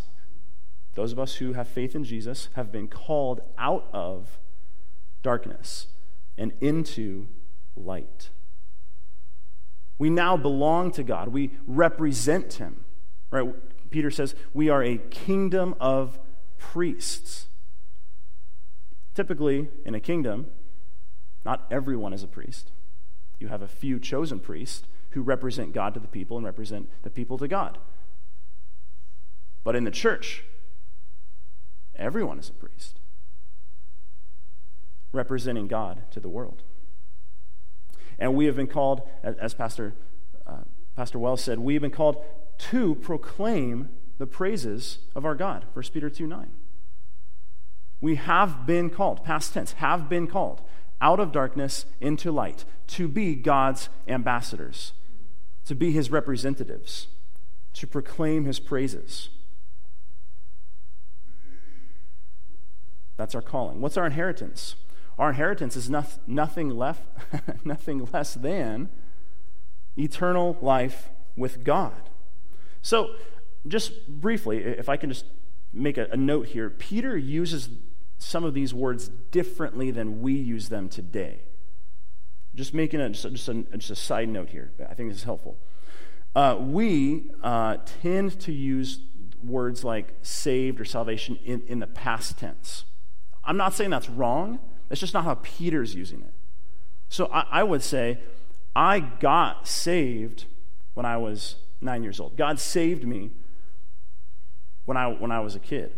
those 0.96 1.12
of 1.12 1.20
us 1.20 1.36
who 1.36 1.52
have 1.52 1.68
faith 1.68 1.94
in 1.94 2.06
Jesus, 2.06 2.48
have 2.54 2.72
been 2.72 2.88
called 2.88 3.42
out 3.58 3.90
of 3.92 4.40
darkness 5.24 5.88
and 6.38 6.54
into 6.62 7.28
light. 7.76 8.30
We 9.98 10.10
now 10.10 10.38
belong 10.38 10.92
to 10.94 11.04
God. 11.04 11.30
We 11.30 11.52
represent 11.68 12.54
Him. 12.54 12.86
Right? 13.32 13.54
Peter 13.90 14.12
says 14.12 14.36
we 14.54 14.70
are 14.70 14.84
a 14.84 14.98
kingdom 14.98 15.76
of 15.80 16.20
priests. 16.58 17.48
Typically, 19.14 19.70
in 19.86 19.94
a 19.94 20.00
kingdom, 20.00 20.48
not 21.46 21.68
everyone 21.70 22.14
is 22.14 22.24
a 22.24 22.28
priest. 22.28 22.72
You 23.40 23.50
have 23.50 23.62
a 23.62 23.68
few 23.68 24.00
chosen 24.00 24.40
priests 24.40 24.88
who 25.12 25.22
represent 25.22 25.74
God 25.74 25.94
to 25.94 26.00
the 26.00 26.08
people 26.08 26.38
and 26.38 26.46
represent 26.46 26.90
the 27.04 27.10
people 27.10 27.38
to 27.38 27.48
God. 27.48 27.78
But 29.64 29.76
in 29.76 29.84
the 29.84 29.92
church, 29.92 30.44
everyone 31.96 32.40
is 32.40 32.50
a 32.50 32.54
priest, 32.54 33.00
representing 35.14 35.68
God 35.68 36.02
to 36.12 36.20
the 36.20 36.28
world. 36.28 36.64
And 38.20 38.36
we 38.36 38.46
have 38.46 38.56
been 38.56 38.68
called, 38.68 39.02
as 39.24 39.54
Pastor, 39.54 39.94
uh, 40.46 40.64
Pastor 40.96 41.20
Wells 41.20 41.42
said, 41.42 41.60
we 41.60 41.74
have 41.74 41.82
been 41.82 41.92
called 41.92 42.24
to 42.58 42.96
proclaim 42.96 43.90
the 44.18 44.28
praises 44.28 45.00
of 45.16 45.26
our 45.26 45.36
God. 45.36 45.66
1 45.74 45.86
Peter 45.94 46.10
2 46.10 46.28
9. 46.28 46.52
We 48.02 48.16
have 48.16 48.66
been 48.66 48.90
called, 48.90 49.24
past 49.24 49.54
tense, 49.54 49.74
have 49.74 50.10
been 50.10 50.28
called 50.28 50.62
out 51.00 51.20
of 51.20 51.32
darkness 51.32 51.86
into 52.02 52.32
light 52.32 52.66
to 52.88 53.08
be 53.08 53.36
God's 53.36 53.90
ambassadors, 54.08 54.94
to 55.66 55.76
be 55.76 55.92
his 55.92 56.12
representatives, 56.12 57.08
to 57.74 57.88
proclaim 57.88 58.46
his 58.46 58.60
praises. 58.60 59.30
That's 63.16 63.36
our 63.36 63.42
calling. 63.42 63.80
What's 63.80 63.98
our 63.98 64.06
inheritance? 64.06 64.76
Our 65.18 65.30
inheritance 65.30 65.76
is 65.76 65.90
nothing, 65.90 66.22
nothing, 66.28 66.70
left, 66.70 67.04
nothing 67.66 68.08
less 68.12 68.34
than 68.34 68.90
eternal 69.98 70.58
life 70.62 71.10
with 71.36 71.64
God. 71.64 72.10
So, 72.82 73.16
just 73.68 74.08
briefly, 74.08 74.58
if 74.58 74.90
I 74.90 74.98
can 74.98 75.10
just 75.10 75.26
make 75.72 75.98
a, 75.98 76.08
a 76.12 76.18
note 76.18 76.48
here, 76.48 76.70
Peter 76.70 77.18
uses 77.18 77.70
some 78.18 78.44
of 78.44 78.54
these 78.54 78.74
words 78.74 79.08
differently 79.32 79.92
than 79.92 80.22
we 80.22 80.34
use 80.34 80.70
them 80.70 80.90
today. 80.90 81.42
Just 82.56 82.74
making 82.74 83.02
a, 83.02 83.10
just, 83.10 83.26
a, 83.26 83.30
just, 83.32 83.50
a, 83.50 83.64
just 83.78 83.92
a 83.92 83.96
side 83.96 84.30
note 84.30 84.50
here, 84.50 84.72
I 84.90 84.94
think 84.94 85.10
this 85.10 85.20
is 85.20 85.24
helpful. 85.24 85.58
Uh, 86.36 86.58
we 86.60 87.32
uh, 87.44 87.78
tend 88.02 88.40
to 88.42 88.52
use 88.52 89.00
words 89.44 89.84
like 89.84 90.14
saved 90.22 90.80
or 90.80 90.86
salvation 90.86 91.38
in, 91.44 91.62
in 91.68 91.80
the 91.80 91.88
past 91.88 92.40
tense. 92.40 92.86
I'm 93.44 93.58
not 93.58 93.74
saying 93.74 93.90
that's 93.90 94.10
wrong. 94.10 94.60
That's 94.94 95.00
just 95.00 95.16
not 95.16 95.24
how 95.24 95.40
Peter's 95.42 95.96
using 95.96 96.22
it. 96.22 96.32
So 97.10 97.26
I, 97.34 97.48
I 97.50 97.64
would 97.64 97.82
say, 97.82 98.20
I 98.76 99.00
got 99.00 99.68
saved 99.68 100.46
when 100.94 101.04
I 101.04 101.18
was 101.18 101.56
nine 101.82 102.04
years 102.04 102.20
old. 102.20 102.38
God 102.38 102.60
saved 102.60 103.04
me 103.04 103.32
when 104.86 104.96
I, 104.96 105.08
when 105.08 105.32
I 105.32 105.40
was 105.40 105.56
a 105.56 105.60
kid. 105.60 105.94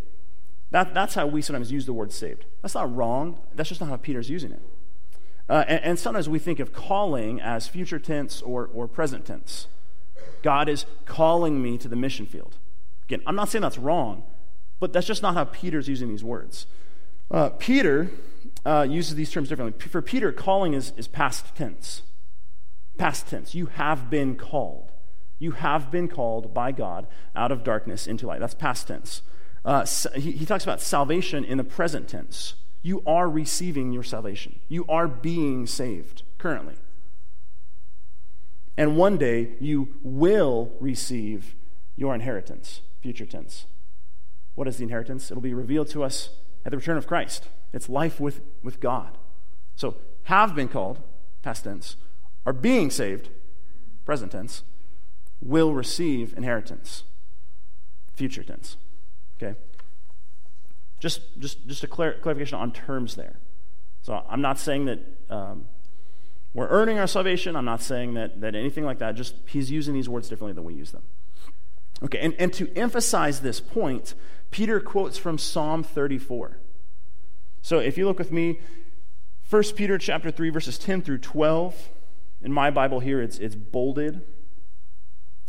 That, 0.71 0.93
that's 0.93 1.13
how 1.13 1.27
we 1.27 1.41
sometimes 1.41 1.73
use 1.73 1.85
the 1.85 1.91
word 1.91 2.13
saved. 2.13 2.45
That's 2.61 2.73
not 2.73 2.95
wrong. 2.95 3.37
That's 3.53 3.67
just 3.67 3.81
not 3.81 3.89
how 3.89 3.97
Peter's 3.97 4.29
using 4.29 4.53
it. 4.53 4.61
Uh, 5.49 5.65
and, 5.67 5.83
and, 5.83 5.99
sometimes 5.99 6.29
we 6.29 6.39
think 6.39 6.61
of 6.61 6.71
calling 6.71 7.41
as 7.41 7.67
future 7.67 7.99
tense 7.99 8.41
or, 8.41 8.69
or 8.73 8.87
present 8.87 9.25
tense. 9.25 9.67
God 10.41 10.69
is 10.69 10.85
calling 11.03 11.61
me 11.61 11.77
to 11.79 11.89
the 11.89 11.97
mission 11.97 12.25
field. 12.27 12.55
Again, 13.03 13.21
I'm 13.27 13.35
not 13.35 13.49
saying 13.49 13.61
that's 13.61 13.77
wrong, 13.77 14.23
but 14.79 14.93
that's 14.93 15.05
just 15.05 15.21
not 15.21 15.33
how 15.33 15.43
Peter's 15.43 15.89
using 15.89 16.07
these 16.07 16.23
words. 16.23 16.65
Uh, 17.29 17.49
Peter 17.49 18.09
uh, 18.65 18.85
uses 18.89 19.15
these 19.15 19.31
terms 19.31 19.49
differently. 19.49 19.87
For 19.87 20.01
Peter, 20.01 20.31
calling 20.31 20.73
is, 20.73 20.93
is 20.97 21.07
past 21.07 21.55
tense. 21.55 22.01
Past 22.97 23.27
tense. 23.27 23.53
You 23.53 23.67
have 23.67 24.09
been 24.09 24.35
called. 24.35 24.91
You 25.37 25.51
have 25.51 25.91
been 25.91 26.07
called 26.07 26.53
by 26.53 26.71
God 26.71 27.07
out 27.35 27.51
of 27.51 27.63
darkness 27.63 28.07
into 28.07 28.27
light. 28.27 28.39
That's 28.39 28.53
past 28.53 28.87
tense. 28.87 29.21
Uh, 29.63 29.85
he, 30.15 30.31
he 30.31 30.45
talks 30.45 30.63
about 30.63 30.81
salvation 30.81 31.43
in 31.43 31.57
the 31.57 31.63
present 31.63 32.07
tense. 32.07 32.55
You 32.81 33.01
are 33.05 33.27
receiving 33.27 33.91
your 33.91 34.03
salvation, 34.03 34.59
you 34.69 34.85
are 34.87 35.07
being 35.07 35.65
saved 35.65 36.21
currently. 36.37 36.75
And 38.77 38.97
one 38.97 39.17
day 39.17 39.53
you 39.59 39.95
will 40.03 40.71
receive 40.79 41.55
your 41.95 42.13
inheritance, 42.13 42.81
future 43.01 43.25
tense. 43.25 43.65
What 44.53 44.67
is 44.67 44.77
the 44.77 44.83
inheritance? 44.83 45.31
It'll 45.31 45.41
be 45.41 45.53
revealed 45.53 45.89
to 45.89 46.03
us 46.03 46.29
at 46.65 46.71
the 46.71 46.77
return 46.77 46.97
of 46.97 47.07
Christ. 47.07 47.47
It's 47.75 47.89
life 47.89 48.21
with, 48.21 48.41
with 48.63 48.79
God. 48.79 49.17
So, 49.75 49.97
have 50.23 50.55
been 50.55 50.69
called, 50.69 51.01
past 51.43 51.65
tense, 51.65 51.97
are 52.45 52.53
being 52.53 52.89
saved, 52.89 53.29
present 54.05 54.31
tense, 54.31 54.63
will 55.41 55.73
receive 55.73 56.33
inheritance, 56.37 57.03
future 58.13 58.43
tense. 58.43 58.77
Okay? 59.37 59.59
Just, 61.01 61.21
just, 61.37 61.67
just 61.67 61.83
a 61.83 61.87
clar- 61.87 62.13
clarification 62.13 62.57
on 62.57 62.71
terms 62.71 63.15
there. 63.15 63.35
So, 64.01 64.23
I'm 64.29 64.41
not 64.41 64.57
saying 64.57 64.85
that 64.85 64.99
um, 65.29 65.65
we're 66.53 66.69
earning 66.69 66.97
our 66.97 67.07
salvation. 67.07 67.57
I'm 67.57 67.65
not 67.65 67.81
saying 67.81 68.13
that, 68.13 68.39
that 68.39 68.55
anything 68.55 68.85
like 68.85 68.99
that. 68.99 69.15
Just 69.15 69.35
he's 69.47 69.69
using 69.69 69.93
these 69.93 70.07
words 70.07 70.29
differently 70.29 70.53
than 70.53 70.63
we 70.63 70.75
use 70.75 70.91
them. 70.91 71.03
Okay, 72.01 72.19
and, 72.19 72.33
and 72.39 72.53
to 72.53 72.73
emphasize 72.77 73.41
this 73.41 73.59
point, 73.59 74.13
Peter 74.49 74.79
quotes 74.79 75.17
from 75.17 75.37
Psalm 75.37 75.83
34. 75.83 76.59
So 77.65 77.79
if 77.79 77.97
you 77.97 78.05
look 78.05 78.19
with 78.19 78.31
me, 78.31 78.59
1 79.49 79.63
Peter 79.75 79.97
chapter 79.97 80.29
3, 80.29 80.51
verses 80.51 80.77
10 80.77 81.01
through 81.01 81.17
12. 81.17 81.89
In 82.43 82.51
my 82.51 82.69
Bible 82.69 82.99
here, 82.99 83.19
it's, 83.19 83.39
it's 83.39 83.55
bolded. 83.55 84.21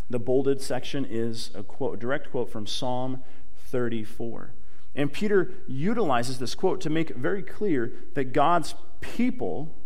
The 0.09 0.19
bolded 0.19 0.63
section 0.63 1.05
is 1.05 1.51
a, 1.55 1.63
quote, 1.63 1.99
direct 1.99 2.31
quote 2.31 2.49
from 2.51 2.67
Psalm 2.67 3.23
34. 3.67 4.55
And 4.95 5.13
Peter 5.13 5.51
utilizes 5.69 6.39
this 6.39 6.55
quote 6.55 6.81
to 6.81 6.89
make 6.89 7.11
very 7.11 7.43
clear 7.43 7.93
that 8.15 8.33
God's 8.33 8.75
people 9.03 9.77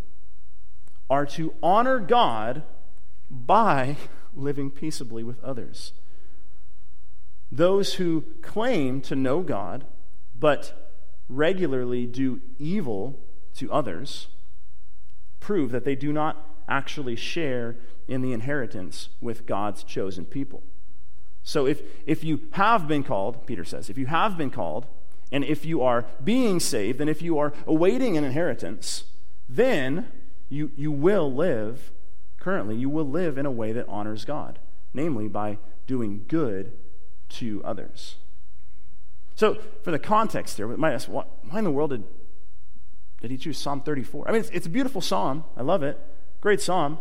are 1.10 1.26
to 1.26 1.52
honor 1.60 1.98
God 1.98 2.62
by 3.28 3.96
living 4.36 4.70
peaceably 4.70 5.24
with 5.24 5.42
others. 5.42 5.94
Those 7.50 7.94
who 7.94 8.22
claim 8.40 9.00
to 9.00 9.16
know 9.16 9.40
God, 9.40 9.84
but 10.38 10.89
regularly 11.30 12.06
do 12.06 12.40
evil 12.58 13.18
to 13.54 13.70
others 13.72 14.28
prove 15.38 15.70
that 15.70 15.84
they 15.84 15.94
do 15.94 16.12
not 16.12 16.46
actually 16.68 17.16
share 17.16 17.76
in 18.06 18.22
the 18.22 18.32
inheritance 18.32 19.08
with 19.20 19.46
God's 19.46 19.82
chosen 19.82 20.24
people. 20.24 20.62
So 21.42 21.66
if, 21.66 21.82
if 22.06 22.22
you 22.22 22.42
have 22.52 22.86
been 22.86 23.02
called, 23.02 23.46
Peter 23.46 23.64
says, 23.64 23.88
if 23.88 23.96
you 23.96 24.06
have 24.06 24.36
been 24.36 24.50
called, 24.50 24.86
and 25.32 25.44
if 25.44 25.64
you 25.64 25.82
are 25.82 26.04
being 26.22 26.60
saved, 26.60 27.00
and 27.00 27.08
if 27.08 27.22
you 27.22 27.38
are 27.38 27.52
awaiting 27.66 28.16
an 28.16 28.24
inheritance, 28.24 29.04
then 29.48 30.08
you, 30.48 30.70
you 30.76 30.92
will 30.92 31.32
live, 31.32 31.90
currently, 32.38 32.76
you 32.76 32.88
will 32.90 33.08
live 33.08 33.38
in 33.38 33.46
a 33.46 33.50
way 33.50 33.72
that 33.72 33.88
honors 33.88 34.24
God, 34.24 34.58
namely 34.92 35.28
by 35.28 35.58
doing 35.86 36.24
good 36.28 36.72
to 37.30 37.62
others. 37.64 38.16
So, 39.34 39.58
for 39.82 39.90
the 39.90 39.98
context 39.98 40.56
here, 40.56 40.68
might 40.68 40.92
ask, 40.92 41.08
why, 41.08 41.24
in 41.54 41.64
the 41.64 41.70
world 41.70 41.90
did, 41.90 42.04
did 43.20 43.30
he 43.30 43.36
choose 43.36 43.58
Psalm 43.58 43.80
34? 43.80 44.28
I 44.28 44.32
mean, 44.32 44.40
it's, 44.40 44.50
it's 44.50 44.66
a 44.66 44.70
beautiful 44.70 45.00
psalm. 45.00 45.44
I 45.56 45.62
love 45.62 45.82
it. 45.82 45.98
Great 46.40 46.60
psalm, 46.60 46.98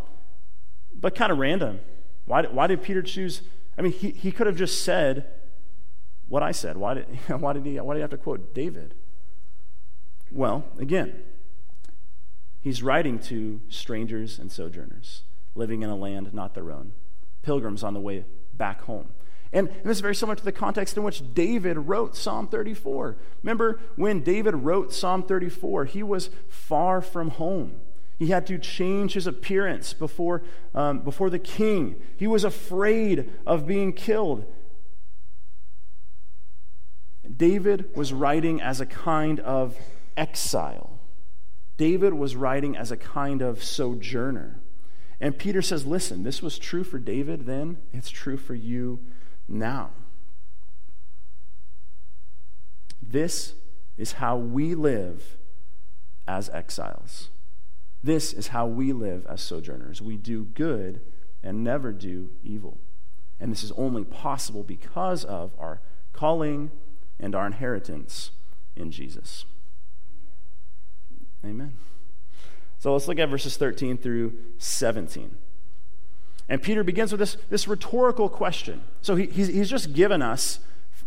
but 0.93 1.15
kind 1.15 1.31
of 1.31 1.37
random. 1.37 1.79
Why, 2.25 2.43
why 2.43 2.67
did 2.67 2.81
Peter 2.81 3.01
choose? 3.01 3.41
I 3.77 3.81
mean, 3.81 3.91
he, 3.91 4.11
he 4.11 4.31
could 4.31 4.47
have 4.47 4.55
just 4.55 4.83
said 4.83 5.25
what 6.27 6.43
I 6.43 6.51
said. 6.51 6.77
Why 6.77 6.93
did, 6.93 7.05
why, 7.39 7.53
did 7.53 7.65
he, 7.65 7.79
why 7.79 7.93
did 7.93 7.99
he 7.99 8.01
have 8.01 8.11
to 8.11 8.17
quote 8.17 8.53
David? 8.53 8.93
Well, 10.31 10.63
again, 10.77 11.23
he's 12.61 12.83
writing 12.83 13.19
to 13.19 13.61
strangers 13.67 14.37
and 14.37 14.51
sojourners 14.51 15.23
living 15.55 15.81
in 15.81 15.89
a 15.89 15.95
land 15.95 16.33
not 16.33 16.53
their 16.53 16.71
own, 16.71 16.93
pilgrims 17.41 17.83
on 17.83 17.93
the 17.93 17.99
way 17.99 18.25
back 18.53 18.81
home. 18.81 19.09
And, 19.51 19.69
this 19.83 19.97
is 19.97 20.01
very 20.01 20.15
similar 20.15 20.35
to 20.35 20.45
the 20.45 20.51
context 20.51 20.95
in 20.95 21.03
which 21.03 21.33
David 21.33 21.77
wrote 21.77 22.15
Psalm 22.15 22.47
34. 22.47 23.17
Remember 23.41 23.79
when 23.95 24.21
David 24.21 24.55
wrote 24.55 24.93
Psalm 24.93 25.23
34, 25.23 25.85
he 25.85 26.03
was 26.03 26.29
far 26.47 27.01
from 27.01 27.31
home. 27.31 27.81
He 28.19 28.27
had 28.27 28.45
to 28.47 28.59
change 28.59 29.13
his 29.13 29.25
appearance 29.25 29.93
before, 29.93 30.43
um, 30.75 30.99
before 30.99 31.29
the 31.29 31.39
king. 31.39 31.95
He 32.17 32.27
was 32.27 32.43
afraid 32.43 33.31
of 33.45 33.65
being 33.65 33.93
killed. 33.93 34.45
David 37.35 37.95
was 37.95 38.11
writing 38.11 38.61
as 38.61 38.81
a 38.81 38.85
kind 38.85 39.39
of 39.39 39.77
exile. 40.17 40.99
David 41.77 42.13
was 42.13 42.35
writing 42.35 42.75
as 42.75 42.91
a 42.91 42.97
kind 42.97 43.41
of 43.41 43.63
sojourner. 43.63 44.59
And 45.21 45.37
Peter 45.37 45.61
says, 45.61 45.85
listen, 45.85 46.23
this 46.23 46.41
was 46.41 46.59
true 46.59 46.83
for 46.83 46.99
David 46.99 47.45
then, 47.45 47.77
it's 47.93 48.09
true 48.09 48.37
for 48.37 48.53
you 48.53 48.99
now. 49.49 49.91
This 53.01 53.55
is 53.97 54.13
how 54.13 54.37
we 54.37 54.75
live 54.75 55.37
as 56.27 56.49
exiles. 56.49 57.29
This 58.03 58.31
is 58.31 58.49
how 58.49 58.67
we 58.67 58.93
live 58.93 59.25
as 59.27 59.41
sojourners. 59.41 60.01
We 60.01 60.15
do 60.15 60.45
good 60.45 61.01
and 61.43 61.63
never 61.63 61.91
do 61.91 62.29
evil. 62.43 62.77
And 63.39 63.51
this 63.51 63.63
is 63.63 63.71
only 63.73 64.03
possible 64.03 64.63
because 64.63 65.25
of 65.25 65.51
our 65.59 65.81
calling 66.13 66.71
and 67.19 67.35
our 67.35 67.47
inheritance 67.47 68.31
in 68.75 68.91
Jesus. 68.91 69.45
Amen. 71.43 71.73
So 72.79 72.93
let's 72.93 73.07
look 73.07 73.19
at 73.19 73.29
verses 73.29 73.57
13 73.57 73.97
through 73.97 74.33
17. 74.57 75.35
And 76.49 76.61
Peter 76.61 76.83
begins 76.83 77.11
with 77.11 77.19
this, 77.19 77.37
this 77.49 77.67
rhetorical 77.67 78.27
question. 78.27 78.81
So 79.01 79.15
he, 79.15 79.27
he's, 79.27 79.47
he's 79.47 79.69
just 79.69 79.93
given 79.93 80.23
us, 80.23 80.59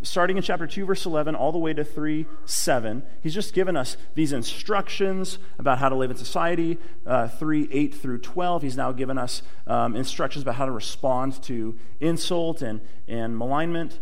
starting 0.02 0.36
in 0.36 0.42
chapter 0.42 0.68
2, 0.68 0.86
verse 0.86 1.04
11, 1.04 1.34
all 1.34 1.50
the 1.50 1.58
way 1.58 1.74
to 1.74 1.82
3 1.82 2.26
7, 2.44 3.02
he's 3.22 3.34
just 3.34 3.52
given 3.52 3.76
us 3.76 3.96
these 4.14 4.32
instructions 4.32 5.38
about 5.58 5.78
how 5.78 5.88
to 5.88 5.96
live 5.96 6.12
in 6.12 6.16
society. 6.16 6.78
Uh, 7.04 7.26
3 7.26 7.68
8 7.72 7.94
through 7.94 8.18
12, 8.18 8.62
he's 8.62 8.76
now 8.76 8.92
given 8.92 9.18
us 9.18 9.42
um, 9.66 9.96
instructions 9.96 10.42
about 10.42 10.54
how 10.54 10.66
to 10.66 10.72
respond 10.72 11.42
to 11.42 11.76
insult 12.00 12.62
and, 12.62 12.80
and 13.08 13.36
malignment. 13.36 13.98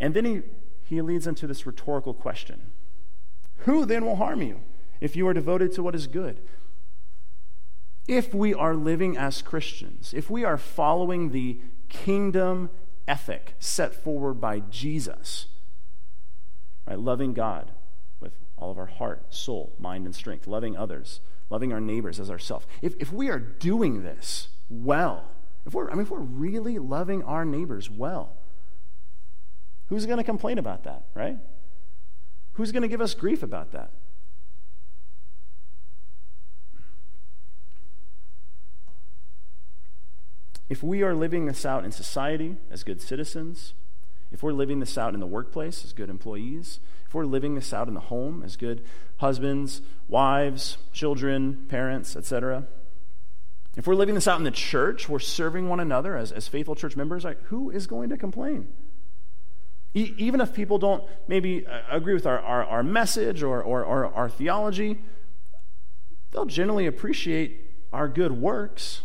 And 0.00 0.14
then 0.14 0.24
he, 0.24 0.42
he 0.82 1.02
leads 1.02 1.26
into 1.26 1.46
this 1.46 1.66
rhetorical 1.66 2.14
question 2.14 2.72
Who 3.58 3.84
then 3.84 4.06
will 4.06 4.16
harm 4.16 4.40
you 4.40 4.60
if 4.98 5.14
you 5.14 5.28
are 5.28 5.34
devoted 5.34 5.72
to 5.72 5.82
what 5.82 5.94
is 5.94 6.06
good? 6.06 6.40
If 8.08 8.32
we 8.32 8.54
are 8.54 8.74
living 8.74 9.16
as 9.16 9.42
Christians, 9.42 10.14
if 10.14 10.30
we 10.30 10.44
are 10.44 10.56
following 10.56 11.30
the 11.30 11.60
kingdom 11.88 12.70
ethic 13.08 13.54
set 13.58 13.94
forward 13.94 14.34
by 14.34 14.60
Jesus, 14.60 15.46
right, 16.86 16.98
loving 16.98 17.32
God 17.32 17.72
with 18.20 18.32
all 18.56 18.70
of 18.70 18.78
our 18.78 18.86
heart, 18.86 19.34
soul, 19.34 19.74
mind, 19.78 20.06
and 20.06 20.14
strength, 20.14 20.46
loving 20.46 20.76
others, 20.76 21.20
loving 21.50 21.72
our 21.72 21.80
neighbors 21.80 22.20
as 22.20 22.30
ourselves, 22.30 22.66
if, 22.82 22.94
if 22.98 23.12
we 23.12 23.28
are 23.28 23.38
doing 23.38 24.02
this 24.02 24.48
well, 24.68 25.24
if 25.64 25.74
we're, 25.74 25.90
I 25.90 25.94
mean, 25.94 26.02
if 26.02 26.10
we're 26.10 26.18
really 26.18 26.78
loving 26.78 27.22
our 27.24 27.44
neighbors 27.44 27.90
well, 27.90 28.36
who's 29.88 30.06
going 30.06 30.18
to 30.18 30.24
complain 30.24 30.58
about 30.58 30.84
that, 30.84 31.04
right? 31.14 31.38
Who's 32.54 32.72
going 32.72 32.82
to 32.82 32.88
give 32.88 33.00
us 33.00 33.14
grief 33.14 33.42
about 33.42 33.72
that? 33.72 33.90
If 40.68 40.82
we 40.82 41.02
are 41.02 41.14
living 41.14 41.46
this 41.46 41.64
out 41.64 41.84
in 41.84 41.92
society 41.92 42.56
as 42.70 42.82
good 42.82 43.00
citizens, 43.00 43.74
if 44.32 44.42
we're 44.42 44.52
living 44.52 44.80
this 44.80 44.98
out 44.98 45.14
in 45.14 45.20
the 45.20 45.26
workplace 45.26 45.84
as 45.84 45.92
good 45.92 46.10
employees, 46.10 46.80
if 47.06 47.14
we're 47.14 47.24
living 47.24 47.54
this 47.54 47.72
out 47.72 47.86
in 47.86 47.94
the 47.94 48.00
home 48.00 48.42
as 48.42 48.56
good 48.56 48.84
husbands, 49.18 49.80
wives, 50.08 50.78
children, 50.92 51.66
parents, 51.68 52.16
etc., 52.16 52.66
if 53.76 53.86
we're 53.86 53.94
living 53.94 54.14
this 54.14 54.26
out 54.26 54.38
in 54.38 54.44
the 54.44 54.50
church, 54.50 55.08
we're 55.08 55.18
serving 55.18 55.68
one 55.68 55.80
another 55.80 56.16
as, 56.16 56.32
as 56.32 56.48
faithful 56.48 56.74
church 56.74 56.96
members, 56.96 57.26
who 57.44 57.70
is 57.70 57.86
going 57.86 58.08
to 58.08 58.16
complain? 58.16 58.68
Even 59.92 60.40
if 60.40 60.54
people 60.54 60.78
don't 60.78 61.04
maybe 61.28 61.66
uh, 61.66 61.80
agree 61.90 62.14
with 62.14 62.26
our, 62.26 62.38
our, 62.40 62.64
our 62.64 62.82
message 62.82 63.42
or, 63.42 63.62
or, 63.62 63.84
or 63.84 64.06
our 64.14 64.28
theology, 64.28 64.98
they'll 66.30 66.46
generally 66.46 66.86
appreciate 66.86 67.70
our 67.92 68.08
good 68.08 68.32
works 68.32 69.02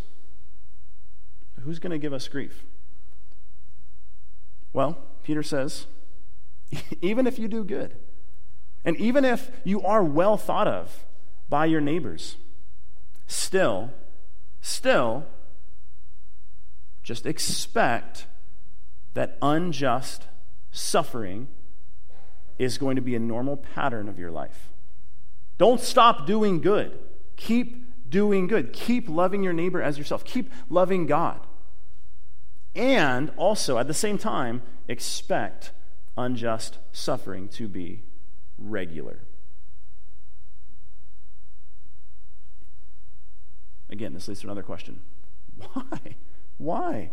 who's 1.63 1.80
going 1.80 1.91
to 1.91 1.97
give 1.97 2.13
us 2.13 2.28
grief? 2.28 2.63
Well, 4.74 4.97
Peter 5.24 5.43
says, 5.43 5.88
even 7.02 7.28
if 7.28 7.38
you 7.38 7.47
do 7.47 7.63
good, 7.63 7.95
and 8.84 8.97
even 8.97 9.26
if 9.26 9.52
you 9.63 9.82
are 9.82 10.04
well 10.04 10.38
thought 10.38 10.67
of 10.67 11.06
by 11.50 11.65
your 11.65 11.82
neighbors, 11.82 12.38
still, 13.28 13.91
still, 14.62 15.26
just 17.04 17.26
expect 17.26 18.26
that 19.13 19.38
unjust 19.41 20.28
suffering 20.71 21.47
is 22.58 22.78
going 22.78 22.95
to 22.95 23.02
be 23.02 23.15
a 23.15 23.19
normal 23.19 23.58
pattern 23.58 24.08
of 24.08 24.17
your 24.17 24.32
life. 24.32 24.69
Don't 25.58 25.82
stop 25.82 26.26
doing 26.26 26.62
good. 26.62 26.97
Keep 27.36 28.10
doing 28.10 28.47
good. 28.47 28.74
Keep 28.74 29.10
loving 29.10 29.43
your 29.43 29.54
neighbor 29.54 29.82
as 29.82 29.97
yourself. 29.97 30.24
Keep 30.24 30.52
loving 30.69 31.06
God 31.06 31.45
and 32.75 33.31
also 33.38 33.77
at 33.77 33.88
the 33.88 33.93
same 33.93 34.17
time 34.17 34.62
expect 34.88 35.71
unjust 36.17 36.77
suffering 36.91 37.47
to 37.49 37.67
be 37.67 38.03
regular. 38.57 39.19
Again, 43.89 44.13
this 44.13 44.27
leads 44.27 44.41
to 44.41 44.47
another 44.47 44.63
question. 44.63 45.01
Why? 45.73 46.15
Why? 46.57 47.10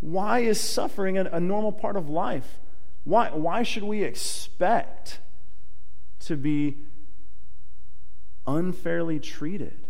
Why 0.00 0.40
is 0.40 0.58
suffering 0.58 1.18
a, 1.18 1.24
a 1.24 1.40
normal 1.40 1.72
part 1.72 1.96
of 1.96 2.08
life? 2.08 2.58
Why, 3.04 3.30
why 3.30 3.62
should 3.62 3.82
we 3.82 4.02
expect 4.02 5.20
to 6.20 6.36
be 6.36 6.78
unfairly 8.46 9.18
treated? 9.18 9.81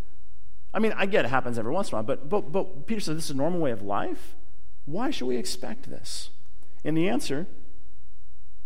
I 0.74 0.78
mean, 0.78 0.92
I 0.96 1.06
get 1.06 1.24
it 1.24 1.28
happens 1.28 1.58
every 1.58 1.72
once 1.72 1.88
in 1.88 1.94
a 1.94 1.96
while, 1.96 2.04
but, 2.04 2.28
but, 2.28 2.50
but 2.52 2.86
Peter 2.86 3.00
said 3.00 3.16
this 3.16 3.26
is 3.26 3.30
a 3.32 3.36
normal 3.36 3.60
way 3.60 3.72
of 3.72 3.82
life. 3.82 4.34
Why 4.86 5.10
should 5.10 5.26
we 5.26 5.36
expect 5.36 5.90
this? 5.90 6.30
And 6.84 6.96
the 6.96 7.08
answer, 7.08 7.46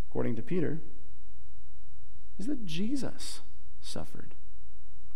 according 0.09 0.37
to 0.37 0.42
Peter, 0.42 0.81
is 2.38 2.47
that 2.47 2.64
Jesus 2.64 3.40
suffered. 3.81 4.35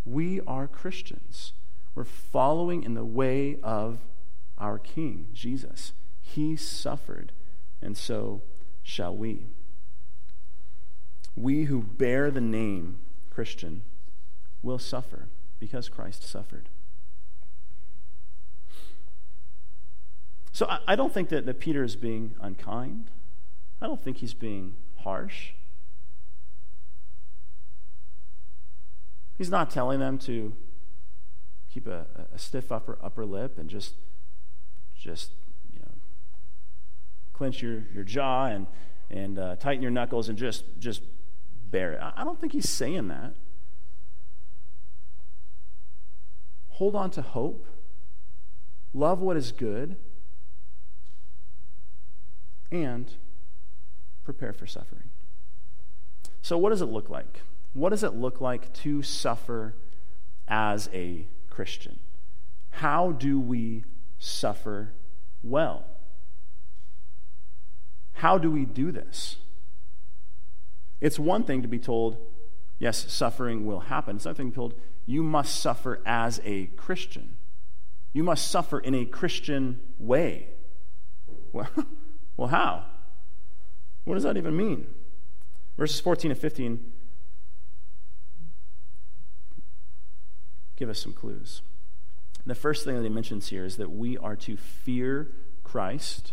We 0.05 0.41
are 0.47 0.67
Christians. 0.67 1.53
We're 1.95 2.05
following 2.05 2.83
in 2.83 2.95
the 2.95 3.05
way 3.05 3.59
of 3.63 4.01
our 4.59 4.79
King, 4.79 5.29
Jesus. 5.33 5.93
He 6.21 6.57
suffered, 6.57 7.33
and 7.81 7.97
so 7.97 8.43
shall 8.83 9.17
we. 9.17 9.47
We 11.37 11.65
who 11.65 11.83
bear 11.83 12.31
the 12.31 12.41
name 12.41 12.99
Christian 13.31 13.83
will 14.63 14.79
suffer 14.79 15.29
because 15.59 15.89
Christ 15.89 16.23
suffered. 16.23 16.69
So 20.53 20.67
I, 20.69 20.81
I 20.89 20.97
don't 20.97 21.13
think 21.13 21.29
that, 21.31 21.47
that 21.47 21.61
Peter 21.61 21.85
is 21.85 21.97
being 21.97 22.35
unkind. 22.41 23.11
I 23.81 23.87
don't 23.87 24.03
think 24.03 24.19
he's 24.19 24.35
being 24.35 24.75
harsh. 24.99 25.51
He's 29.39 29.51
not 29.51 29.71
telling 29.71 30.01
them 30.01 30.19
to 30.19 30.53
keep 31.73 31.87
a, 31.87 32.07
a 32.35 32.39
stiff 32.39 32.71
upper 32.71 32.99
upper 33.03 33.25
lip 33.25 33.57
and 33.57 33.71
just 33.71 33.95
just 34.99 35.31
you 35.73 35.79
know 35.79 35.93
clench 37.33 37.63
your, 37.63 37.85
your 37.95 38.05
jaw 38.05 38.47
and 38.47 38.67
and 39.09 39.39
uh, 39.39 39.57
tighten 39.57 39.81
your 39.81 39.91
knuckles 39.91 40.29
and 40.29 40.37
just 40.37 40.65
just 40.79 41.01
bear 41.71 41.93
it. 41.93 42.01
I 42.03 42.23
don't 42.23 42.39
think 42.39 42.53
he's 42.53 42.69
saying 42.69 43.09
that. 43.09 43.35
Hold 46.71 46.95
on 46.95 47.11
to 47.13 47.23
hope. 47.23 47.67
Love 48.93 49.21
what 49.21 49.37
is 49.37 49.53
good 49.53 49.97
and 52.71 53.13
prepare 54.25 54.53
for 54.53 54.67
suffering. 54.67 55.11
So, 56.43 56.57
what 56.57 56.71
does 56.71 56.83
it 56.83 56.87
look 56.87 57.11
like? 57.11 57.43
What 57.73 57.91
does 57.91 58.03
it 58.03 58.15
look 58.15 58.41
like 58.41 58.73
to 58.75 59.03
suffer 59.03 59.75
as 60.49 60.89
a 60.93 61.27
Christian? 61.49 62.01
How 62.71 63.13
do 63.13 63.39
we 63.39 63.85
suffer 64.19 64.93
well? 65.43 65.85
how 68.21 68.37
do 68.37 68.51
we 68.51 68.67
do 68.67 68.93
this? 68.93 69.37
It's 71.01 71.19
one 71.19 71.43
thing 71.45 71.63
to 71.63 71.69
be 71.69 71.79
told, 71.79 72.19
yes, 72.79 73.11
suffering 73.11 73.65
will 73.65 73.81
happen. 73.81 74.17
It's 74.17 74.27
another 74.27 74.37
thing 74.37 74.49
to 74.49 74.51
be 74.51 74.57
told, 74.57 74.75
you 75.07 75.23
must 75.23 75.59
suffer 75.59 76.03
as 76.05 76.39
a 76.45 76.67
Christian. 76.77 77.39
You 78.13 78.23
must 78.23 78.51
suffer 78.51 78.79
in 78.79 78.95
a 78.95 79.07
Christian 79.07 79.81
way. 79.99 80.49
Well, 81.51 81.71
well 82.41 82.49
how? 82.49 82.85
What 84.05 84.15
does 84.15 84.23
that 84.23 84.39
even 84.39 84.57
mean? 84.57 84.87
Verses 85.77 86.01
14 86.01 86.31
and 86.31 86.41
15 86.41 86.93
give 90.75 90.89
us 90.89 90.99
some 90.99 91.13
clues. 91.13 91.61
The 92.47 92.55
first 92.55 92.83
thing 92.83 92.97
that 92.97 93.03
he 93.03 93.11
mentions 93.11 93.49
here 93.49 93.67
is 93.67 93.77
that 93.77 93.91
we 93.91 94.17
are 94.17 94.37
to 94.37 94.57
fear 94.57 95.31
Christ 95.65 96.33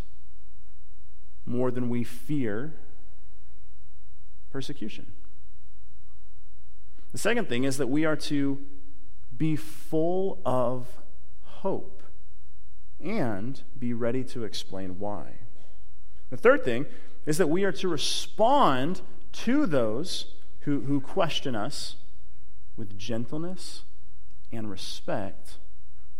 more 1.44 1.70
than 1.70 1.90
we 1.90 2.04
fear 2.04 2.72
persecution. 4.50 5.12
The 7.12 7.18
second 7.18 7.50
thing 7.50 7.64
is 7.64 7.76
that 7.76 7.88
we 7.88 8.06
are 8.06 8.16
to 8.16 8.64
be 9.36 9.56
full 9.56 10.40
of 10.46 10.88
hope 11.42 12.02
and 12.98 13.62
be 13.78 13.92
ready 13.92 14.24
to 14.24 14.44
explain 14.44 14.98
why. 14.98 15.40
The 16.30 16.36
third 16.36 16.64
thing 16.64 16.86
is 17.26 17.38
that 17.38 17.48
we 17.48 17.64
are 17.64 17.72
to 17.72 17.88
respond 17.88 19.00
to 19.32 19.66
those 19.66 20.34
who, 20.60 20.80
who 20.80 21.00
question 21.00 21.54
us 21.54 21.96
with 22.76 22.98
gentleness 22.98 23.82
and 24.52 24.70
respect 24.70 25.58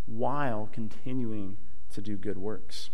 while 0.07 0.69
continuing 0.73 1.57
to 1.93 2.01
do 2.01 2.17
good 2.17 2.39
works. 2.39 2.91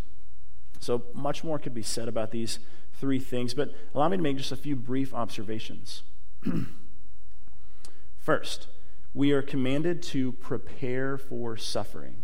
So 0.81 1.05
much 1.15 1.45
more 1.45 1.59
could 1.59 1.75
be 1.75 1.83
said 1.83 2.09
about 2.09 2.31
these 2.31 2.59
three 2.95 3.19
things, 3.19 3.55
but 3.55 3.73
allow 3.95 4.09
me 4.09 4.17
to 4.17 4.23
make 4.23 4.37
just 4.37 4.53
a 4.53 4.57
few 4.57 4.77
brief 4.77 5.15
observations. 5.15 6.03
First, 8.19 8.69
we 9.13 9.33
are 9.33 9.43
commanded 9.43 10.03
to 10.05 10.33
prepare 10.33 11.17
for 11.17 11.57
suffering. 11.57 12.17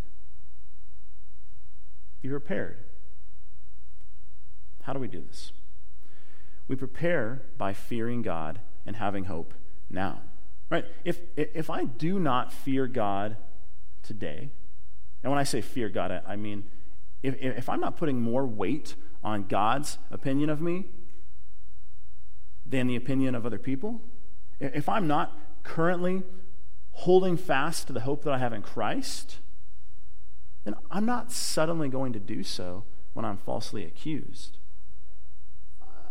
Be 2.23 2.29
prepared. 2.29 2.79
How 4.83 4.93
do 4.93 4.99
we 4.99 5.09
do 5.09 5.23
this? 5.27 5.53
We 6.69 6.77
prepare 6.77 7.43
by 7.59 7.73
fearing 7.73 8.23
God 8.23 8.61
and 8.87 8.97
having 8.97 9.25
hope 9.25 9.55
now. 9.91 10.23
Right? 10.71 10.85
If, 11.05 11.21
if 11.37 11.69
I 11.69 11.85
do 11.85 12.19
not 12.19 12.53
fear 12.53 12.87
God 12.87 13.37
today, 14.03 14.51
and 15.23 15.31
when 15.31 15.39
I 15.39 15.45
say 15.45 15.61
fear 15.61 15.89
God, 15.89 16.23
I, 16.27 16.37
mean 16.37 16.65
if, 17.23 17.35
if 17.41 17.69
I'm 17.69 17.81
not 17.81 17.97
putting 17.97 18.21
more 18.21 18.47
weight 18.47 18.95
on 19.23 19.45
God's 19.49 19.99
opinion 20.11 20.49
of 20.49 20.61
me 20.61 20.87
than 22.65 22.87
the 22.87 22.97
opinion 22.97 23.35
of 23.35 23.45
other 23.45 23.59
people, 23.59 24.01
if 24.61 24.89
I'm 24.89 25.07
not 25.07 25.37
currently 25.63 26.23
holding 26.93 27.37
fast 27.37 27.89
to 27.89 27.93
the 27.93 28.01
hope 28.01 28.23
that 28.25 28.33
I 28.33 28.39
have 28.39 28.53
in 28.53 28.63
Christ, 28.63 29.39
then 30.65 30.75
I'm 30.91 31.05
not 31.05 31.33
suddenly 31.33 31.89
going 31.89 32.13
to 32.13 32.21
do 32.21 32.43
so 32.43 32.85
when 33.13 33.25
I'm 33.25 33.39
falsely 33.39 33.85
accused. 33.85 34.59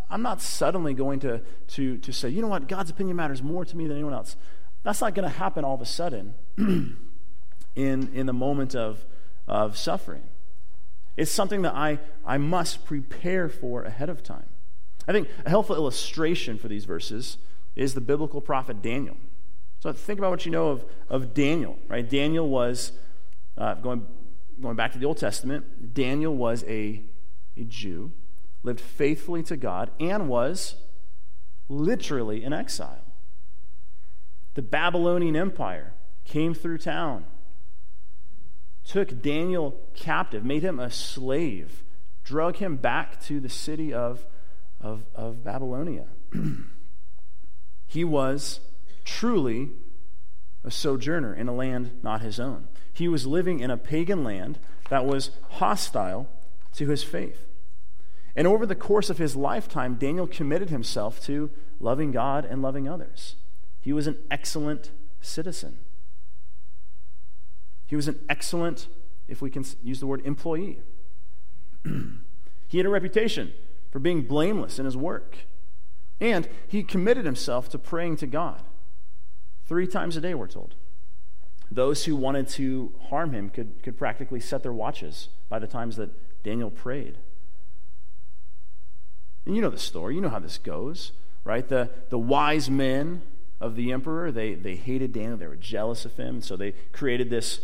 I'm 0.09 0.21
not 0.21 0.41
suddenly 0.41 0.93
going 0.93 1.19
to, 1.21 1.41
to, 1.69 1.97
to 1.97 2.11
say, 2.11 2.29
you 2.29 2.41
know 2.41 2.47
what, 2.47 2.67
God's 2.67 2.89
opinion 2.89 3.15
matters 3.15 3.43
more 3.43 3.63
to 3.63 3.77
me 3.77 3.85
than 3.85 3.95
anyone 3.97 4.13
else. 4.13 4.35
That's 4.83 5.01
not 5.01 5.13
going 5.13 5.29
to 5.29 5.35
happen 5.35 5.63
all 5.63 5.75
of 5.75 5.81
a 5.81 5.85
sudden 5.85 6.33
in, 6.57 6.97
in 7.75 8.25
the 8.25 8.33
moment 8.33 8.75
of, 8.75 9.05
of 9.47 9.77
suffering. 9.77 10.23
It's 11.17 11.31
something 11.31 11.61
that 11.63 11.75
I, 11.75 11.99
I 12.25 12.37
must 12.37 12.85
prepare 12.85 13.49
for 13.49 13.83
ahead 13.83 14.09
of 14.09 14.23
time. 14.23 14.45
I 15.07 15.11
think 15.11 15.27
a 15.45 15.49
helpful 15.49 15.75
illustration 15.75 16.57
for 16.57 16.67
these 16.67 16.85
verses 16.85 17.37
is 17.75 17.93
the 17.93 18.01
biblical 18.01 18.41
prophet 18.41 18.81
Daniel. 18.81 19.17
So 19.79 19.91
think 19.93 20.19
about 20.19 20.31
what 20.31 20.45
you 20.45 20.51
know 20.51 20.69
of, 20.69 20.85
of 21.07 21.33
Daniel, 21.33 21.77
right? 21.87 22.07
Daniel 22.07 22.49
was, 22.49 22.91
uh, 23.57 23.75
going, 23.75 24.05
going 24.61 24.75
back 24.75 24.91
to 24.93 24.99
the 24.99 25.05
Old 25.05 25.17
Testament, 25.17 25.93
Daniel 25.93 26.35
was 26.35 26.63
a, 26.65 27.03
a 27.55 27.63
Jew, 27.63 28.11
lived 28.63 28.81
faithfully 28.81 29.43
to 29.43 29.57
God, 29.57 29.91
and 29.99 30.27
was 30.27 30.75
literally 31.67 32.43
in 32.43 32.51
exile. 32.51 33.05
The 34.55 34.61
Babylonian 34.61 35.35
Empire 35.35 35.93
came 36.25 36.53
through 36.53 36.79
town, 36.79 37.25
took 38.83 39.21
Daniel 39.21 39.79
captive, 39.93 40.43
made 40.43 40.63
him 40.63 40.79
a 40.79 40.91
slave, 40.91 41.83
drug 42.23 42.57
him 42.57 42.75
back 42.75 43.21
to 43.23 43.39
the 43.39 43.49
city 43.49 43.93
of, 43.93 44.25
of, 44.81 45.05
of 45.15 45.43
Babylonia. 45.43 46.07
he 47.87 48.03
was 48.03 48.59
truly 49.05 49.69
a 50.63 50.71
sojourner 50.71 51.33
in 51.33 51.47
a 51.47 51.53
land 51.53 51.91
not 52.03 52.21
his 52.21 52.39
own. 52.39 52.67
He 52.91 53.07
was 53.07 53.25
living 53.25 53.59
in 53.59 53.71
a 53.71 53.77
pagan 53.77 54.23
land 54.23 54.59
that 54.89 55.05
was 55.05 55.31
hostile 55.51 56.27
to 56.73 56.89
his 56.89 57.03
faith. 57.03 57.48
And 58.39 58.47
over 58.47 58.65
the 58.65 58.73
course 58.73 59.09
of 59.09 59.17
his 59.17 59.35
lifetime, 59.35 59.95
Daniel 59.95 60.25
committed 60.25 60.69
himself 60.69 61.21
to 61.25 61.49
loving 61.77 62.13
God 62.13 62.45
and 62.45 62.61
loving 62.61 62.87
others. 62.87 63.35
He 63.81 63.91
was 63.91 64.07
an 64.07 64.17
excellent 64.31 64.91
citizen. 65.19 65.77
He 67.85 67.97
was 67.97 68.07
an 68.07 68.17
excellent, 68.29 68.87
if 69.27 69.41
we 69.41 69.49
can 69.49 69.65
use 69.83 69.99
the 69.99 70.07
word, 70.07 70.21
employee. 70.25 70.79
he 72.69 72.77
had 72.77 72.85
a 72.85 72.89
reputation 72.89 73.51
for 73.91 73.99
being 73.99 74.21
blameless 74.21 74.79
in 74.79 74.85
his 74.85 74.95
work. 74.95 75.39
And 76.21 76.47
he 76.65 76.81
committed 76.81 77.25
himself 77.25 77.67
to 77.71 77.77
praying 77.77 78.15
to 78.17 78.25
God. 78.25 78.61
Three 79.65 79.85
times 79.85 80.15
a 80.15 80.21
day, 80.21 80.33
we're 80.33 80.47
told. 80.47 80.75
Those 81.69 82.05
who 82.05 82.15
wanted 82.15 82.47
to 82.51 82.93
harm 83.09 83.33
him 83.33 83.49
could, 83.49 83.83
could 83.83 83.97
practically 83.97 84.39
set 84.39 84.63
their 84.63 84.71
watches 84.71 85.27
by 85.49 85.59
the 85.59 85.67
times 85.67 85.97
that 85.97 86.41
Daniel 86.41 86.71
prayed. 86.71 87.17
And 89.45 89.55
you 89.55 89.61
know 89.61 89.69
the 89.69 89.77
story, 89.77 90.15
you 90.15 90.21
know 90.21 90.29
how 90.29 90.39
this 90.39 90.57
goes, 90.57 91.11
right? 91.43 91.67
The, 91.67 91.89
the 92.09 92.19
wise 92.19 92.69
men 92.69 93.21
of 93.59 93.75
the 93.75 93.91
emperor, 93.91 94.31
they, 94.31 94.53
they 94.53 94.75
hated 94.75 95.13
Daniel, 95.13 95.37
they 95.37 95.47
were 95.47 95.55
jealous 95.55 96.05
of 96.05 96.15
him, 96.15 96.35
and 96.35 96.43
so 96.43 96.55
they 96.55 96.73
created 96.91 97.29
this, 97.29 97.61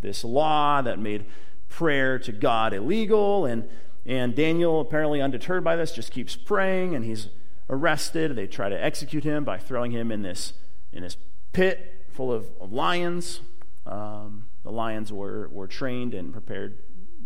this 0.00 0.24
law 0.24 0.82
that 0.82 0.98
made 0.98 1.26
prayer 1.68 2.18
to 2.18 2.32
God 2.32 2.72
illegal. 2.74 3.46
And, 3.46 3.68
and 4.04 4.34
Daniel, 4.34 4.80
apparently 4.80 5.20
undeterred 5.20 5.64
by 5.64 5.76
this, 5.76 5.92
just 5.92 6.12
keeps 6.12 6.36
praying, 6.36 6.94
and 6.94 7.04
he's 7.04 7.28
arrested. 7.70 8.34
They 8.36 8.46
try 8.46 8.68
to 8.68 8.84
execute 8.84 9.24
him 9.24 9.44
by 9.44 9.58
throwing 9.58 9.92
him 9.92 10.10
in 10.10 10.22
this, 10.22 10.54
in 10.92 11.02
this 11.02 11.16
pit 11.52 12.06
full 12.10 12.32
of, 12.32 12.46
of 12.60 12.72
lions. 12.72 13.40
Um, 13.86 14.46
the 14.64 14.72
lions 14.72 15.12
were, 15.12 15.48
were 15.48 15.66
trained 15.66 16.14
and 16.14 16.32
prepared 16.32 16.78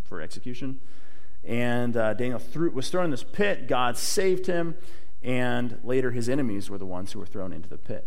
for 0.05 0.21
execution. 0.21 0.81
And 1.45 1.97
uh, 1.97 2.15
Daniel 2.15 2.39
threw, 2.39 2.71
was 2.71 2.89
thrown 2.89 3.07
in 3.07 3.11
this 3.11 3.25
pit. 3.25 3.67
God 3.67 3.97
saved 3.97 4.47
him. 4.47 4.77
And 5.23 5.79
later, 5.85 6.11
his 6.11 6.29
enemies 6.29 6.69
were 6.69 6.79
the 6.79 6.87
ones 6.87 7.13
who 7.13 7.19
were 7.19 7.27
thrown 7.27 7.53
into 7.53 7.69
the 7.69 7.79
pit. 7.79 8.07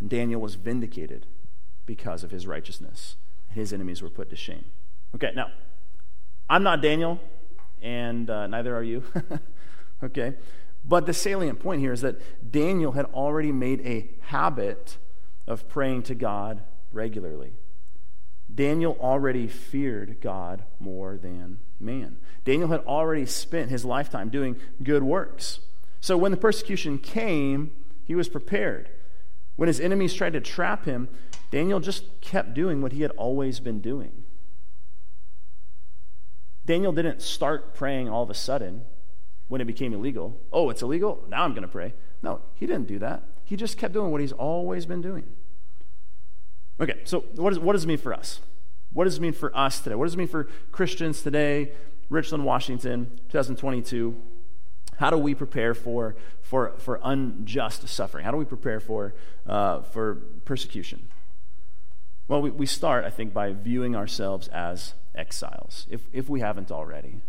And 0.00 0.10
Daniel 0.10 0.40
was 0.40 0.54
vindicated 0.54 1.26
because 1.86 2.24
of 2.24 2.30
his 2.30 2.46
righteousness. 2.46 3.16
His 3.50 3.72
enemies 3.72 4.02
were 4.02 4.10
put 4.10 4.28
to 4.30 4.36
shame. 4.36 4.66
Okay, 5.14 5.32
now, 5.34 5.50
I'm 6.48 6.62
not 6.62 6.82
Daniel, 6.82 7.18
and 7.80 8.28
uh, 8.28 8.46
neither 8.46 8.76
are 8.76 8.82
you. 8.82 9.02
okay? 10.02 10.34
But 10.84 11.06
the 11.06 11.14
salient 11.14 11.58
point 11.60 11.80
here 11.80 11.92
is 11.92 12.02
that 12.02 12.52
Daniel 12.52 12.92
had 12.92 13.06
already 13.06 13.50
made 13.50 13.80
a 13.80 14.10
habit 14.26 14.98
of 15.46 15.68
praying 15.68 16.02
to 16.04 16.14
God 16.14 16.62
regularly. 16.92 17.54
Daniel 18.56 18.96
already 19.00 19.46
feared 19.46 20.18
God 20.20 20.64
more 20.80 21.18
than 21.18 21.58
man. 21.78 22.16
Daniel 22.44 22.68
had 22.68 22.80
already 22.80 23.26
spent 23.26 23.70
his 23.70 23.84
lifetime 23.84 24.30
doing 24.30 24.56
good 24.82 25.02
works. 25.02 25.60
So 26.00 26.16
when 26.16 26.30
the 26.30 26.36
persecution 26.36 26.98
came, 26.98 27.70
he 28.04 28.14
was 28.14 28.28
prepared. 28.28 28.88
When 29.56 29.68
his 29.68 29.78
enemies 29.78 30.14
tried 30.14 30.32
to 30.32 30.40
trap 30.40 30.86
him, 30.86 31.08
Daniel 31.50 31.80
just 31.80 32.20
kept 32.20 32.54
doing 32.54 32.80
what 32.80 32.92
he 32.92 33.02
had 33.02 33.10
always 33.12 33.60
been 33.60 33.80
doing. 33.80 34.24
Daniel 36.64 36.92
didn't 36.92 37.22
start 37.22 37.74
praying 37.74 38.08
all 38.08 38.22
of 38.22 38.30
a 38.30 38.34
sudden 38.34 38.82
when 39.48 39.60
it 39.60 39.66
became 39.66 39.92
illegal. 39.92 40.40
Oh, 40.52 40.70
it's 40.70 40.82
illegal? 40.82 41.24
Now 41.28 41.44
I'm 41.44 41.52
going 41.52 41.62
to 41.62 41.68
pray. 41.68 41.94
No, 42.22 42.40
he 42.54 42.66
didn't 42.66 42.88
do 42.88 42.98
that. 43.00 43.22
He 43.44 43.54
just 43.54 43.78
kept 43.78 43.94
doing 43.94 44.10
what 44.10 44.20
he's 44.20 44.32
always 44.32 44.86
been 44.86 45.02
doing. 45.02 45.24
Okay, 46.80 47.00
so 47.04 47.20
what, 47.36 47.52
is, 47.52 47.58
what 47.58 47.72
does 47.72 47.84
it 47.84 47.86
mean 47.86 47.98
for 47.98 48.12
us? 48.12 48.40
What 48.92 49.04
does 49.04 49.16
it 49.16 49.20
mean 49.20 49.32
for 49.32 49.56
us 49.56 49.80
today? 49.80 49.94
What 49.94 50.04
does 50.04 50.14
it 50.14 50.18
mean 50.18 50.28
for 50.28 50.44
Christians 50.72 51.22
today, 51.22 51.72
Richland, 52.10 52.44
Washington, 52.44 53.18
2022? 53.30 54.16
How 54.98 55.10
do 55.10 55.18
we 55.18 55.34
prepare 55.34 55.74
for, 55.74 56.16
for, 56.40 56.74
for 56.78 57.00
unjust 57.02 57.86
suffering? 57.88 58.24
How 58.24 58.30
do 58.30 58.36
we 58.36 58.44
prepare 58.44 58.80
for, 58.80 59.14
uh, 59.46 59.82
for 59.82 60.16
persecution? 60.44 61.08
Well, 62.28 62.42
we, 62.42 62.50
we 62.50 62.66
start, 62.66 63.04
I 63.04 63.10
think, 63.10 63.32
by 63.32 63.52
viewing 63.52 63.94
ourselves 63.94 64.48
as 64.48 64.94
exiles, 65.14 65.86
if, 65.90 66.02
if 66.12 66.28
we 66.28 66.40
haven't 66.40 66.70
already. 66.70 67.20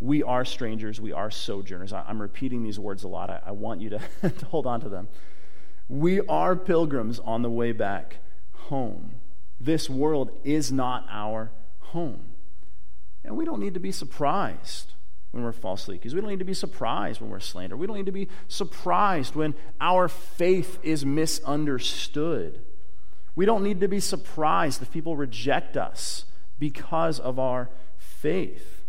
We 0.00 0.22
are 0.22 0.44
strangers. 0.44 1.00
We 1.00 1.12
are 1.12 1.30
sojourners. 1.30 1.92
I, 1.92 2.08
am 2.08 2.20
repeating 2.20 2.64
these 2.64 2.78
words 2.78 3.04
a 3.04 3.08
lot. 3.08 3.30
I, 3.30 3.40
I 3.46 3.50
want 3.52 3.80
you 3.80 3.90
to, 3.90 4.00
to 4.30 4.46
hold 4.46 4.66
on 4.66 4.80
to 4.80 4.88
them. 4.88 5.08
We 5.88 6.20
are 6.22 6.56
pilgrims 6.56 7.20
on 7.20 7.42
the 7.42 7.50
way 7.50 7.72
back 7.72 8.18
home. 8.68 9.16
This 9.60 9.88
world 9.88 10.30
is 10.44 10.72
not 10.72 11.06
our 11.10 11.50
home. 11.78 12.26
And 13.24 13.36
we 13.36 13.44
don't 13.44 13.60
need 13.60 13.74
to 13.74 13.80
be 13.80 13.92
surprised 13.92 14.92
when 15.30 15.44
we're 15.44 15.52
falsely 15.52 15.96
accused. 15.96 16.14
We 16.14 16.20
don't 16.20 16.30
need 16.30 16.40
to 16.40 16.44
be 16.44 16.54
surprised 16.54 17.20
when 17.20 17.30
we're 17.30 17.40
slandered. 17.40 17.78
We 17.78 17.86
don't 17.86 17.96
need 17.96 18.06
to 18.06 18.12
be 18.12 18.28
surprised 18.48 19.34
when 19.34 19.54
our 19.80 20.08
faith 20.08 20.78
is 20.82 21.06
misunderstood. 21.06 22.60
We 23.34 23.46
don't 23.46 23.62
need 23.62 23.80
to 23.80 23.88
be 23.88 24.00
surprised 24.00 24.82
if 24.82 24.90
people 24.90 25.16
reject 25.16 25.76
us 25.76 26.26
because 26.58 27.18
of 27.18 27.38
our 27.38 27.70
faith. 27.96 28.84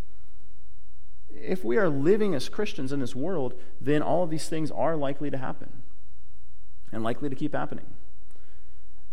If 1.30 1.64
we 1.64 1.78
are 1.78 1.88
living 1.88 2.34
as 2.34 2.48
Christians 2.48 2.92
in 2.92 3.00
this 3.00 3.14
world, 3.14 3.54
then 3.80 4.02
all 4.02 4.22
of 4.22 4.30
these 4.30 4.48
things 4.48 4.70
are 4.70 4.96
likely 4.96 5.30
to 5.30 5.38
happen 5.38 5.82
and 6.92 7.02
likely 7.02 7.28
to 7.28 7.34
keep 7.34 7.54
happening. 7.54 7.86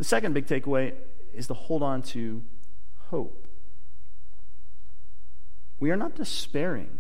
The 0.02 0.06
second 0.06 0.34
big 0.34 0.48
takeaway 0.48 0.94
is 1.32 1.46
to 1.46 1.54
hold 1.54 1.84
on 1.84 2.02
to 2.02 2.42
hope. 3.12 3.48
We 5.80 5.92
are 5.92 5.96
not 5.96 6.16
despairing 6.16 6.98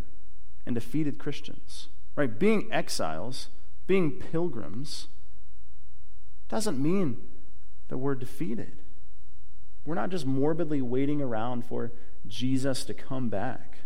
and 0.67 0.75
defeated 0.75 1.17
Christians, 1.17 1.87
right? 2.15 2.37
Being 2.37 2.71
exiles, 2.71 3.47
being 3.87 4.11
pilgrims, 4.11 5.07
doesn't 6.47 6.77
mean 6.77 7.17
that 7.87 7.97
we're 7.97 8.13
defeated. 8.13 8.73
We're 9.83 9.95
not 9.95 10.11
just 10.11 10.27
morbidly 10.27 10.83
waiting 10.83 11.23
around 11.23 11.65
for 11.65 11.91
Jesus 12.27 12.85
to 12.85 12.93
come 12.93 13.29
back. 13.29 13.79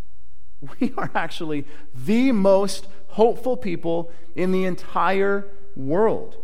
We 0.81 0.93
are 0.97 1.11
actually 1.15 1.63
the 1.93 2.33
most 2.33 2.87
hopeful 3.07 3.55
people 3.55 4.11
in 4.35 4.51
the 4.51 4.65
entire 4.65 5.47
world. 5.77 6.35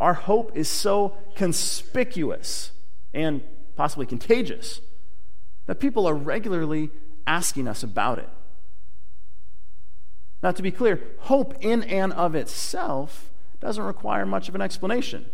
Our 0.00 0.14
hope 0.14 0.56
is 0.56 0.68
so 0.68 1.16
conspicuous 1.36 2.72
and 3.12 3.42
possibly 3.76 4.06
contagious 4.06 4.80
that 5.66 5.76
people 5.76 6.06
are 6.06 6.14
regularly 6.14 6.90
asking 7.26 7.68
us 7.68 7.82
about 7.82 8.18
it. 8.18 8.28
Now, 10.42 10.52
to 10.52 10.62
be 10.62 10.70
clear, 10.70 11.02
hope 11.18 11.54
in 11.60 11.82
and 11.82 12.14
of 12.14 12.34
itself 12.34 13.30
doesn't 13.60 13.84
require 13.84 14.24
much 14.24 14.48
of 14.48 14.54
an 14.54 14.62
explanation. 14.62 15.26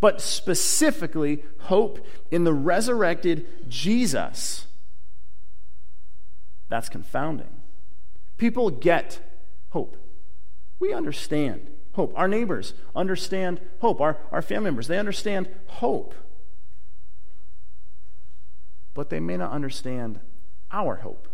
But 0.00 0.20
specifically, 0.20 1.44
hope 1.60 2.04
in 2.30 2.42
the 2.42 2.52
resurrected 2.52 3.46
Jesus. 3.68 4.66
That's 6.68 6.88
confounding. 6.88 7.48
People 8.36 8.70
get 8.70 9.20
hope. 9.70 9.96
We 10.80 10.92
understand 10.92 11.70
hope. 11.92 12.12
Our 12.16 12.28
neighbors 12.28 12.74
understand 12.94 13.60
hope. 13.80 14.00
Our, 14.00 14.18
our 14.30 14.42
family 14.42 14.70
members, 14.70 14.86
they 14.86 14.98
understand 14.98 15.48
hope. 15.66 16.14
But 18.94 19.10
they 19.10 19.20
may 19.20 19.36
not 19.36 19.52
understand 19.52 20.20
our 20.70 20.96
hope. 20.96 21.28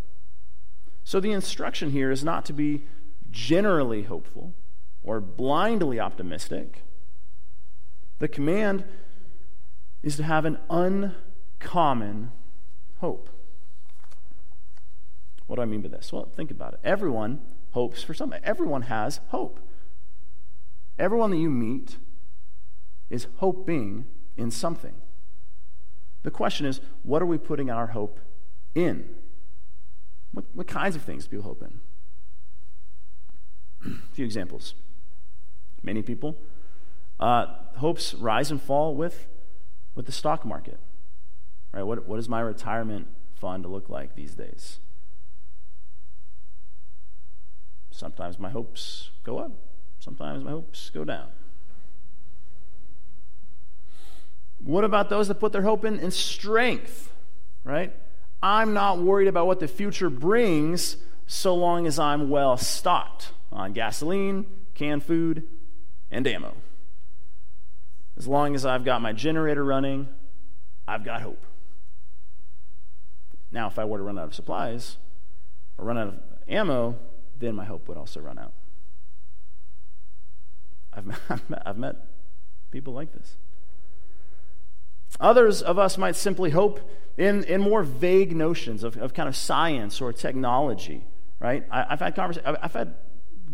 So 1.05 1.21
the 1.21 1.33
instruction 1.33 1.91
here 1.91 2.11
is 2.11 2.25
not 2.25 2.45
to 2.47 2.53
be 2.53 2.85
generally 3.31 4.05
hopeful 4.05 4.55
or 5.03 5.21
blindly 5.21 6.01
optimistic. 6.01 6.83
The 8.19 8.29
command 8.29 8.85
is 10.03 10.17
to 10.17 10.25
have 10.25 10.45
an 10.45 10.59
uncommon 10.71 12.33
hope. 12.99 13.29
What 15.47 15.57
do 15.57 15.63
I 15.63 15.67
mean 15.67 15.83
by 15.83 15.89
this? 15.89 16.13
Well, 16.13 16.29
think 16.35 16.51
about 16.51 16.75
it. 16.75 16.81
Everyone 16.83 17.41
hopes 17.71 18.03
for 18.03 18.15
something, 18.15 18.41
everyone 18.43 18.83
has 18.83 19.21
hope. 19.29 19.61
Everyone 20.99 21.31
that 21.31 21.39
you 21.39 21.51
meet 21.51 21.97
is 23.11 23.27
hoping 23.37 24.07
in 24.37 24.51
something. 24.51 24.95
The 26.23 26.31
question 26.31 26.67
is, 26.67 26.81
what 27.03 27.23
are 27.23 27.27
we 27.27 27.39
putting 27.39 27.71
our 27.71 27.89
hope 27.89 28.19
in? 28.75 29.09
What, 30.33 30.45
what 30.55 30.67
kinds 30.67 30.97
of 30.97 31.03
things 31.03 31.27
do 31.27 31.37
you 31.37 31.43
hope 31.43 31.63
in? 31.63 31.81
A 34.13 34.15
few 34.15 34.25
examples. 34.25 34.75
Many 35.83 36.03
people, 36.03 36.37
uh, 37.21 37.47
hopes 37.77 38.15
rise 38.15 38.51
and 38.51 38.61
fall 38.61 38.95
with, 38.95 39.27
with 39.95 40.07
the 40.07 40.13
stock 40.13 40.45
market. 40.45 40.81
Right? 41.73 41.83
What, 41.83 42.07
what 42.07 42.17
does 42.17 42.29
my 42.29 42.41
retirement 42.41 43.07
fund 43.35 43.65
look 43.67 43.89
like 43.89 44.15
these 44.17 44.35
days? 44.35 44.79
Sometimes 47.91 48.39
my 48.39 48.51
hopes 48.51 49.11
go 49.25 49.39
up, 49.39 49.53
sometimes 49.99 50.45
my 50.45 50.51
hopes 50.51 50.91
go 50.91 51.05
down. 51.05 51.29
What 54.63 54.85
about 54.85 55.11
those 55.11 55.29
that 55.29 55.37
put 55.37 55.53
their 55.53 55.63
hope 55.63 55.85
in, 55.85 55.99
in 55.99 56.11
strength? 56.11 57.13
Right? 57.65 57.95
I'm 58.43 58.75
not 58.75 58.99
worried 58.99 59.29
about 59.29 59.47
what 59.47 59.61
the 59.61 59.69
future 59.69 60.11
brings 60.11 60.97
so 61.27 61.55
long 61.55 61.87
as 61.87 61.99
I'm 61.99 62.31
well 62.31 62.57
stocked 62.57 63.33
on 63.51 63.73
gasoline, 63.73 64.47
canned 64.75 65.03
food, 65.03 65.45
and 66.11 66.27
ammo. 66.27 66.55
As 68.17 68.27
long 68.27 68.55
as 68.55 68.65
I've 68.65 68.85
got 68.85 69.03
my 69.03 69.13
generator 69.13 69.65
running, 69.65 70.09
I've 70.87 71.05
got 71.05 71.23
hope. 71.23 71.45
Now, 73.51 73.67
if 73.69 73.79
I 73.79 73.85
were 73.85 73.99
to 73.99 74.05
run 74.05 74.19
out 74.19 74.27
of 74.27 74.35
supplies 74.35 74.97
or 75.79 75.85
run 75.85 75.99
out 75.99 76.09
of 76.09 76.15
ammo, 76.49 76.99
then 77.39 77.55
my 77.55 77.65
hope 77.65 77.89
would 77.89 77.97
also 77.97 78.21
run 78.21 78.39
out. 78.39 78.53
I've, 80.97 81.43
I've 81.67 81.79
met 81.79 81.97
people 82.71 82.93
like 82.93 83.13
this. 83.13 83.37
Others 85.21 85.63
of 85.63 85.79
us 85.79 85.97
might 85.97 86.17
simply 86.17 86.51
hope 86.51 86.81
in, 87.17 87.45
in 87.45 87.61
more 87.61 87.83
vague 87.83 88.37
notions 88.37 88.85
of, 88.85 88.97
of 88.97 89.15
kind 89.15 89.29
of 89.29 89.37
science 89.37 90.01
or 90.01 90.13
technology, 90.13 91.05
right? 91.41 91.65
I, 91.71 91.87
have 91.91 92.01
had 92.01 92.17
conversa- 92.17 92.59
I've 92.63 92.75
had 92.75 92.95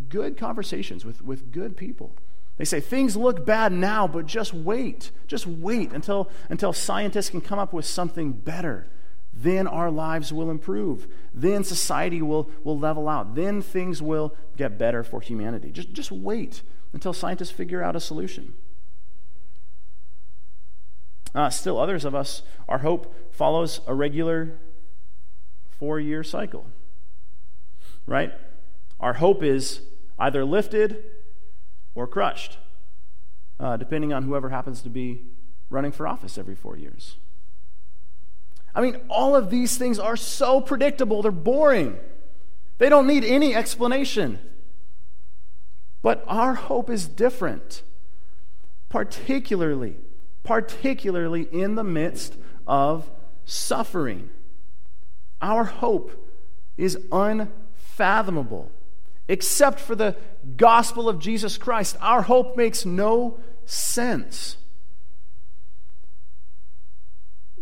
good 0.08 0.36
conversations 0.36 1.04
with, 1.04 1.22
with 1.22 1.52
good 1.52 1.76
people. 1.76 2.16
They 2.56 2.64
say 2.64 2.80
things 2.80 3.16
look 3.16 3.46
bad 3.46 3.72
now, 3.72 4.06
but 4.06 4.26
just 4.26 4.52
wait. 4.52 5.10
Just 5.26 5.46
wait 5.46 5.92
until, 5.92 6.30
until 6.48 6.72
scientists 6.72 7.30
can 7.30 7.40
come 7.40 7.58
up 7.58 7.72
with 7.72 7.86
something 7.86 8.32
better. 8.32 8.88
Then 9.32 9.66
our 9.66 9.90
lives 9.90 10.32
will 10.32 10.50
improve. 10.50 11.06
Then 11.32 11.64
society 11.64 12.20
will, 12.20 12.50
will 12.64 12.78
level 12.78 13.08
out. 13.08 13.34
Then 13.34 13.62
things 13.62 14.02
will 14.02 14.34
get 14.56 14.78
better 14.78 15.02
for 15.02 15.20
humanity. 15.20 15.70
Just, 15.70 15.92
just 15.92 16.12
wait 16.12 16.62
until 16.92 17.12
scientists 17.12 17.50
figure 17.50 17.82
out 17.82 17.96
a 17.96 18.00
solution. 18.00 18.54
Uh, 21.34 21.48
still, 21.48 21.78
others 21.78 22.04
of 22.04 22.14
us, 22.14 22.42
our 22.68 22.78
hope 22.78 23.14
follows 23.32 23.80
a 23.86 23.94
regular 23.94 24.58
four 25.78 25.98
year 25.98 26.22
cycle, 26.22 26.66
right? 28.06 28.32
Our 29.00 29.14
hope 29.14 29.42
is 29.42 29.80
either 30.18 30.44
lifted 30.44 31.02
or 31.94 32.06
crushed, 32.06 32.58
uh, 33.58 33.76
depending 33.76 34.12
on 34.12 34.24
whoever 34.24 34.50
happens 34.50 34.82
to 34.82 34.90
be 34.90 35.22
running 35.70 35.92
for 35.92 36.06
office 36.06 36.36
every 36.36 36.54
four 36.54 36.76
years. 36.76 37.16
I 38.74 38.80
mean, 38.80 38.96
all 39.08 39.34
of 39.34 39.50
these 39.50 39.76
things 39.76 39.98
are 39.98 40.16
so 40.16 40.60
predictable, 40.60 41.22
they're 41.22 41.30
boring. 41.30 41.96
They 42.78 42.88
don't 42.88 43.06
need 43.06 43.24
any 43.24 43.54
explanation. 43.54 44.38
But 46.02 46.24
our 46.26 46.54
hope 46.54 46.90
is 46.90 47.06
different, 47.06 47.82
particularly 48.88 49.96
particularly 50.42 51.42
in 51.42 51.74
the 51.74 51.84
midst 51.84 52.34
of 52.66 53.10
suffering. 53.44 54.30
Our 55.40 55.64
hope 55.64 56.30
is 56.76 56.98
unfathomable. 57.10 58.70
Except 59.28 59.78
for 59.78 59.94
the 59.94 60.16
gospel 60.56 61.08
of 61.08 61.20
Jesus 61.20 61.56
Christ, 61.56 61.96
our 62.00 62.22
hope 62.22 62.56
makes 62.56 62.84
no 62.84 63.38
sense. 63.64 64.56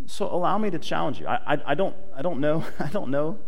So 0.06 0.26
allow 0.26 0.58
me 0.58 0.70
to 0.70 0.78
challenge 0.78 1.20
you. 1.20 1.26
I, 1.26 1.54
I, 1.54 1.58
I 1.66 1.74
don't, 1.74 1.94
I 2.16 2.22
don't 2.22 2.40
know, 2.40 2.64
I 2.78 2.88
don't 2.88 3.10
know 3.10 3.38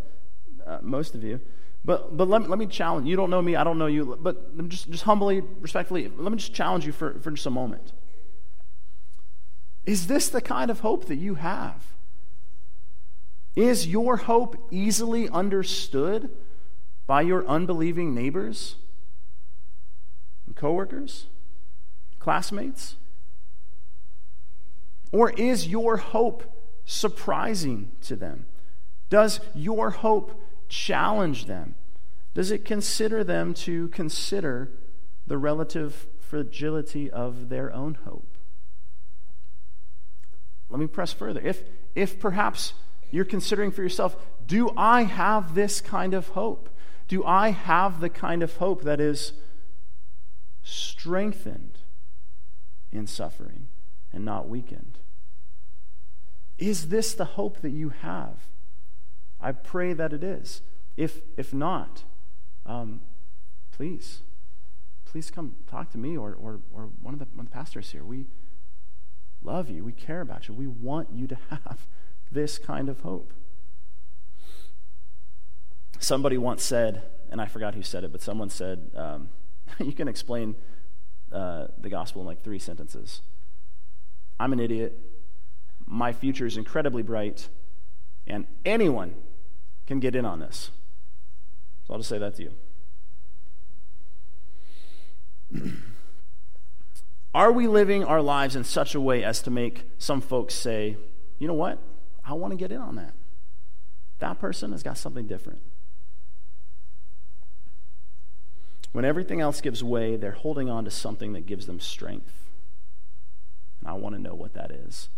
uh, 0.67 0.79
most 0.83 1.15
of 1.15 1.25
you, 1.25 1.41
but, 1.85 2.17
but 2.17 2.29
let, 2.29 2.43
me, 2.43 2.49
let 2.49 2.59
me 2.59 2.67
challenge 2.67 3.09
you. 3.09 3.17
don't 3.17 3.31
know 3.31 3.43
me, 3.43 3.57
I 3.57 3.65
don't 3.65 3.79
know 3.79 3.87
you, 3.87 4.17
but 4.21 4.69
just, 4.69 4.91
just 4.91 5.05
humbly, 5.05 5.43
respectfully, 5.61 6.11
let 6.17 6.31
me 6.31 6.39
just 6.39 6.55
challenge 6.55 6.87
you 6.87 6.93
for, 6.93 7.19
for 7.21 7.31
just 7.33 7.47
a 7.47 7.51
moment. 7.51 7.93
Is 9.85 10.07
this 10.07 10.29
the 10.29 10.41
kind 10.41 10.71
of 10.71 10.81
hope 10.81 11.07
that 11.07 11.17
you 11.17 11.35
have? 11.35 11.83
Is 13.57 13.87
your 13.87 14.17
hope 14.17 14.69
easily 14.71 15.29
understood 15.29 16.31
by 17.07 17.23
your 17.23 17.47
unbelieving 17.47 18.15
neighbors 18.15 18.77
coworkers, 20.55 21.27
classmates? 22.19 22.97
Or 25.11 25.31
is 25.33 25.69
your 25.69 25.99
hope 25.99 26.45
surprising 26.85 27.93
to 28.03 28.17
them? 28.17 28.47
Does 29.11 29.41
your 29.55 29.91
hope 29.91 30.41
challenge 30.73 31.45
them? 31.45 31.75
Does 32.33 32.51
it 32.51 32.65
consider 32.65 33.23
them 33.23 33.53
to 33.55 33.89
consider 33.89 34.71
the 35.27 35.37
relative 35.37 36.07
fragility 36.19 37.11
of 37.11 37.51
their 37.51 37.71
own 37.73 37.99
hope? 38.07 38.39
Let 40.71 40.81
me 40.81 40.87
press 40.87 41.13
further. 41.13 41.43
If, 41.45 41.63
if 41.95 42.19
perhaps 42.19 42.73
you're 43.11 43.27
considering 43.27 43.71
for 43.71 43.83
yourself, 43.83 44.17
do 44.47 44.73
I 44.75 45.03
have 45.03 45.55
this 45.55 45.83
kind 45.83 46.15
of 46.15 46.29
hope? 46.29 46.71
Do 47.07 47.23
I 47.23 47.51
have 47.51 48.01
the 48.01 48.09
kind 48.09 48.43
of 48.43 48.57
hope 48.57 48.83
that 48.85 48.99
is 48.99 49.35
strengthened 50.63 51.81
in 52.91 53.07
suffering 53.07 53.69
and 54.11 54.25
not 54.25 54.49
weakened? 54.49 54.99
Is 56.57 56.89
this 56.89 57.13
the 57.13 57.27
hope 57.27 57.61
that 57.61 57.73
you 57.73 57.91
have? 57.91 58.39
I 59.43 59.53
pray 59.53 59.93
that 59.93 60.13
it 60.13 60.23
is. 60.23 60.63
If, 60.97 61.21
if 61.37 61.53
not, 61.53 62.05
um, 62.65 63.01
please, 63.73 64.21
please 65.05 65.31
come 65.31 65.57
talk 65.69 65.91
to 65.91 65.99
me 65.99 66.17
or, 66.17 66.37
or, 66.41 66.61
or 66.73 66.91
one, 67.03 67.15
of 67.15 67.21
the, 67.21 67.27
one 67.35 67.47
of 67.47 67.51
the 67.51 67.55
pastors 67.55 67.91
here. 67.91 68.05
We 68.05 68.27
love 69.43 69.69
you. 69.69 69.85
We 69.85 69.93
care 69.93 70.21
about 70.21 70.49
you. 70.49 70.55
We 70.55 70.69
want 70.69 71.09
you 71.13 71.27
to 71.27 71.37
have 71.51 71.87
this 72.31 72.57
kind 72.59 72.89
of 72.89 73.01
hope. 73.01 73.33
Somebody 75.99 76.39
once 76.39 76.63
said, 76.63 77.03
and 77.31 77.41
I 77.41 77.47
forgot 77.47 77.75
who 77.75 77.83
said 77.83 78.05
it, 78.05 78.13
but 78.13 78.23
someone 78.23 78.51
said, 78.51 78.91
um, 78.97 79.29
you 79.79 79.93
can 79.93 80.09
explain 80.09 80.55
uh, 81.33 81.69
the 81.79 81.89
gospel 81.89 82.23
in 82.23 82.27
like 82.27 82.43
three 82.43 82.59
sentences. 82.59 83.23
I'm 84.39 84.53
an 84.53 84.61
idiot. 84.61 84.99
My 85.87 86.13
future 86.13 86.47
is 86.47 86.57
incredibly 86.57 87.03
bright, 87.03 87.49
and 88.27 88.47
anyone 88.65 89.15
can 89.87 90.01
get 90.01 90.15
in 90.15 90.25
on 90.25 90.41
this. 90.41 90.71
So 91.87 91.95
I'll 91.95 91.99
just 91.99 92.09
say 92.09 92.19
that 92.19 92.35
to 92.37 92.51
you. 95.53 95.73
Are 97.35 97.51
we 97.51 97.67
living 97.67 98.05
our 98.05 98.21
lives 98.21 98.57
in 98.57 98.65
such 98.65 98.95
a 98.95 99.01
way 99.01 99.25
as 99.25 99.41
to 99.43 99.51
make 99.51 99.85
some 99.99 100.21
folks 100.21 100.55
say, 100.55 100.97
you 101.39 101.49
know 101.49 101.55
what? 101.55 101.79
I 102.25 102.35
want 102.35 102.53
to 102.53 102.57
get 102.57 102.71
in 102.71 102.81
on 102.81 102.97
that. 102.97 103.15
That 104.19 104.39
person 104.39 104.73
has 104.73 104.83
got 104.83 104.99
something 104.99 105.27
different. 105.27 105.61
When 108.93 109.05
everything 109.07 109.41
else 109.41 109.61
gives 109.61 109.83
way, 109.83 110.17
they're 110.17 110.33
holding 110.33 110.69
on 110.69 110.85
to 110.85 110.91
something 110.91 111.33
that 111.33 111.47
gives 111.47 111.67
them 111.67 111.81
strength. 111.81 112.51
And 113.81 113.89
I 113.89 113.95
want 113.95 114.15
to 114.15 114.21
know 114.21 114.35
what 114.35 114.53
that 114.55 114.71
is. 114.71 115.09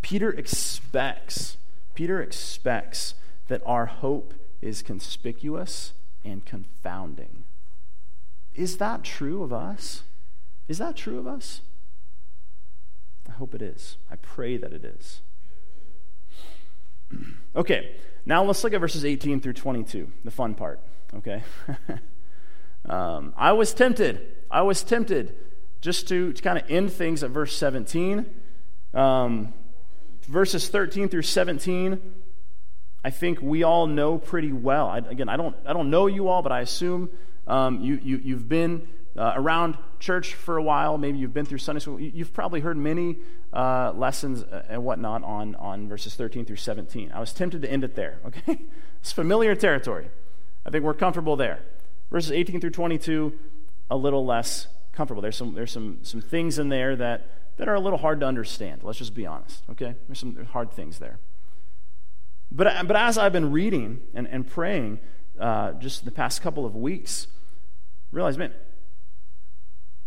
Peter 0.00 0.30
expects, 0.30 1.58
Peter 1.94 2.22
expects 2.22 3.14
that 3.48 3.62
our 3.66 3.86
hope 3.86 4.34
is 4.60 4.82
conspicuous 4.82 5.92
and 6.24 6.44
confounding. 6.44 7.44
Is 8.54 8.78
that 8.78 9.04
true 9.04 9.42
of 9.42 9.52
us? 9.52 10.02
Is 10.68 10.78
that 10.78 10.96
true 10.96 11.18
of 11.18 11.26
us? 11.26 11.60
I 13.28 13.32
hope 13.32 13.54
it 13.54 13.62
is. 13.62 13.96
I 14.10 14.16
pray 14.16 14.56
that 14.56 14.72
it 14.72 14.84
is. 14.84 15.20
okay, 17.56 17.96
now 18.26 18.42
let's 18.44 18.62
look 18.64 18.72
at 18.72 18.80
verses 18.80 19.04
18 19.04 19.40
through 19.40 19.52
22, 19.54 20.10
the 20.24 20.30
fun 20.30 20.54
part, 20.54 20.80
okay? 21.14 21.42
Um, 22.88 23.34
I 23.36 23.52
was 23.52 23.74
tempted. 23.74 24.20
I 24.50 24.62
was 24.62 24.82
tempted 24.82 25.34
just 25.80 26.08
to, 26.08 26.32
to 26.32 26.42
kind 26.42 26.58
of 26.58 26.64
end 26.70 26.92
things 26.92 27.22
at 27.22 27.30
verse 27.30 27.56
17. 27.56 28.26
Um, 28.94 29.52
verses 30.22 30.68
13 30.68 31.08
through 31.08 31.22
17, 31.22 32.00
I 33.04 33.10
think 33.10 33.40
we 33.40 33.62
all 33.62 33.86
know 33.86 34.18
pretty 34.18 34.52
well. 34.52 34.88
I, 34.88 34.98
again, 34.98 35.28
I 35.28 35.36
don't, 35.36 35.56
I 35.64 35.72
don't 35.72 35.90
know 35.90 36.06
you 36.06 36.28
all, 36.28 36.42
but 36.42 36.52
I 36.52 36.60
assume 36.60 37.10
um, 37.46 37.80
you, 37.80 38.00
you, 38.02 38.20
you've 38.22 38.48
been 38.48 38.88
uh, 39.16 39.32
around 39.36 39.76
church 39.98 40.34
for 40.34 40.56
a 40.56 40.62
while. 40.62 40.98
Maybe 40.98 41.18
you've 41.18 41.34
been 41.34 41.46
through 41.46 41.58
Sunday 41.58 41.80
school. 41.80 42.00
You've 42.00 42.32
probably 42.32 42.60
heard 42.60 42.76
many 42.76 43.18
uh, 43.52 43.92
lessons 43.94 44.42
uh, 44.42 44.66
and 44.68 44.84
whatnot 44.84 45.24
on, 45.24 45.54
on 45.56 45.88
verses 45.88 46.14
13 46.14 46.44
through 46.44 46.56
17. 46.56 47.12
I 47.12 47.20
was 47.20 47.32
tempted 47.32 47.62
to 47.62 47.70
end 47.70 47.84
it 47.84 47.94
there, 47.94 48.20
okay? 48.26 48.60
It's 49.00 49.12
familiar 49.12 49.54
territory. 49.54 50.10
I 50.66 50.70
think 50.70 50.84
we're 50.84 50.94
comfortable 50.94 51.36
there. 51.36 51.60
Verses 52.10 52.32
18 52.32 52.60
through 52.60 52.70
22, 52.70 53.32
a 53.90 53.96
little 53.96 54.24
less 54.24 54.68
comfortable. 54.92 55.22
There's 55.22 55.36
some, 55.36 55.54
there's 55.54 55.72
some, 55.72 55.98
some 56.02 56.20
things 56.20 56.58
in 56.58 56.68
there 56.68 56.96
that, 56.96 57.26
that 57.56 57.68
are 57.68 57.74
a 57.74 57.80
little 57.80 57.98
hard 57.98 58.20
to 58.20 58.26
understand. 58.26 58.82
Let's 58.82 58.98
just 58.98 59.14
be 59.14 59.26
honest, 59.26 59.62
okay? 59.70 59.94
There's 60.06 60.18
some 60.18 60.36
hard 60.52 60.72
things 60.72 60.98
there. 60.98 61.18
But, 62.50 62.86
but 62.86 62.96
as 62.96 63.18
I've 63.18 63.32
been 63.32 63.52
reading 63.52 64.00
and, 64.14 64.26
and 64.26 64.46
praying 64.46 65.00
uh, 65.38 65.72
just 65.72 66.04
the 66.04 66.10
past 66.10 66.42
couple 66.42 66.64
of 66.64 66.74
weeks, 66.74 67.26
realize, 68.10 68.38
man, 68.38 68.52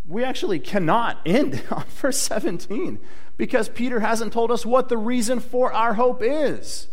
we 0.07 0.23
actually 0.23 0.59
cannot 0.59 1.19
end 1.25 1.63
on 1.71 1.85
verse 1.85 2.17
17 2.17 2.99
because 3.37 3.69
Peter 3.69 3.99
hasn't 3.99 4.33
told 4.33 4.51
us 4.51 4.65
what 4.65 4.89
the 4.89 4.97
reason 4.97 5.39
for 5.39 5.71
our 5.71 5.93
hope 5.93 6.21
is. 6.23 6.87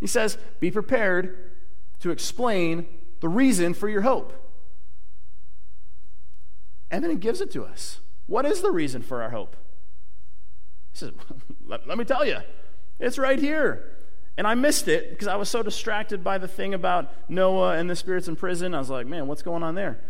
He 0.00 0.06
says, 0.06 0.38
Be 0.60 0.70
prepared 0.70 1.52
to 2.00 2.10
explain 2.10 2.86
the 3.20 3.28
reason 3.28 3.74
for 3.74 3.88
your 3.88 4.02
hope. 4.02 4.32
And 6.90 7.02
then 7.02 7.10
he 7.10 7.16
gives 7.16 7.40
it 7.40 7.50
to 7.52 7.64
us. 7.64 8.00
What 8.26 8.44
is 8.44 8.60
the 8.60 8.70
reason 8.70 9.02
for 9.02 9.22
our 9.22 9.30
hope? 9.30 9.56
He 10.92 10.98
says, 10.98 11.12
let 11.66 11.96
me 11.96 12.04
tell 12.04 12.24
you, 12.24 12.38
it's 12.98 13.18
right 13.18 13.38
here. 13.38 14.01
And 14.36 14.46
I 14.46 14.54
missed 14.54 14.88
it 14.88 15.10
because 15.10 15.28
I 15.28 15.36
was 15.36 15.48
so 15.48 15.62
distracted 15.62 16.24
by 16.24 16.38
the 16.38 16.48
thing 16.48 16.74
about 16.74 17.12
Noah 17.28 17.76
and 17.76 17.88
the 17.88 17.96
spirits 17.96 18.28
in 18.28 18.36
prison. 18.36 18.74
I 18.74 18.78
was 18.78 18.90
like, 18.90 19.06
man, 19.06 19.26
what's 19.26 19.42
going 19.42 19.62
on 19.62 19.74
there? 19.74 20.00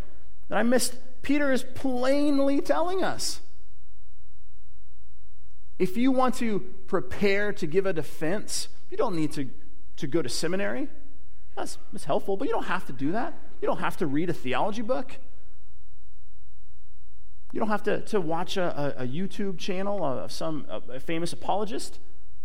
And 0.48 0.58
I 0.58 0.62
missed, 0.62 0.96
Peter 1.22 1.52
is 1.52 1.64
plainly 1.74 2.60
telling 2.60 3.02
us. 3.02 3.40
If 5.78 5.96
you 5.96 6.12
want 6.12 6.36
to 6.36 6.60
prepare 6.86 7.52
to 7.54 7.66
give 7.66 7.86
a 7.86 7.92
defense, 7.92 8.68
you 8.90 8.96
don't 8.96 9.16
need 9.16 9.32
to, 9.32 9.48
to 9.96 10.06
go 10.06 10.22
to 10.22 10.28
seminary. 10.28 10.88
That's, 11.56 11.78
that's 11.92 12.04
helpful, 12.04 12.36
but 12.36 12.46
you 12.46 12.54
don't 12.54 12.66
have 12.66 12.86
to 12.86 12.92
do 12.92 13.12
that. 13.12 13.36
You 13.60 13.66
don't 13.66 13.80
have 13.80 13.96
to 13.96 14.06
read 14.06 14.30
a 14.30 14.32
theology 14.32 14.82
book. 14.82 15.16
You 17.52 17.58
don't 17.58 17.68
have 17.68 17.82
to, 17.84 18.00
to 18.02 18.20
watch 18.20 18.56
a, 18.56 18.96
a, 18.98 19.04
a 19.04 19.06
YouTube 19.06 19.58
channel 19.58 20.04
of 20.04 20.32
some 20.32 20.66
a, 20.68 20.94
a 20.94 21.00
famous 21.00 21.32
apologist. 21.32 21.98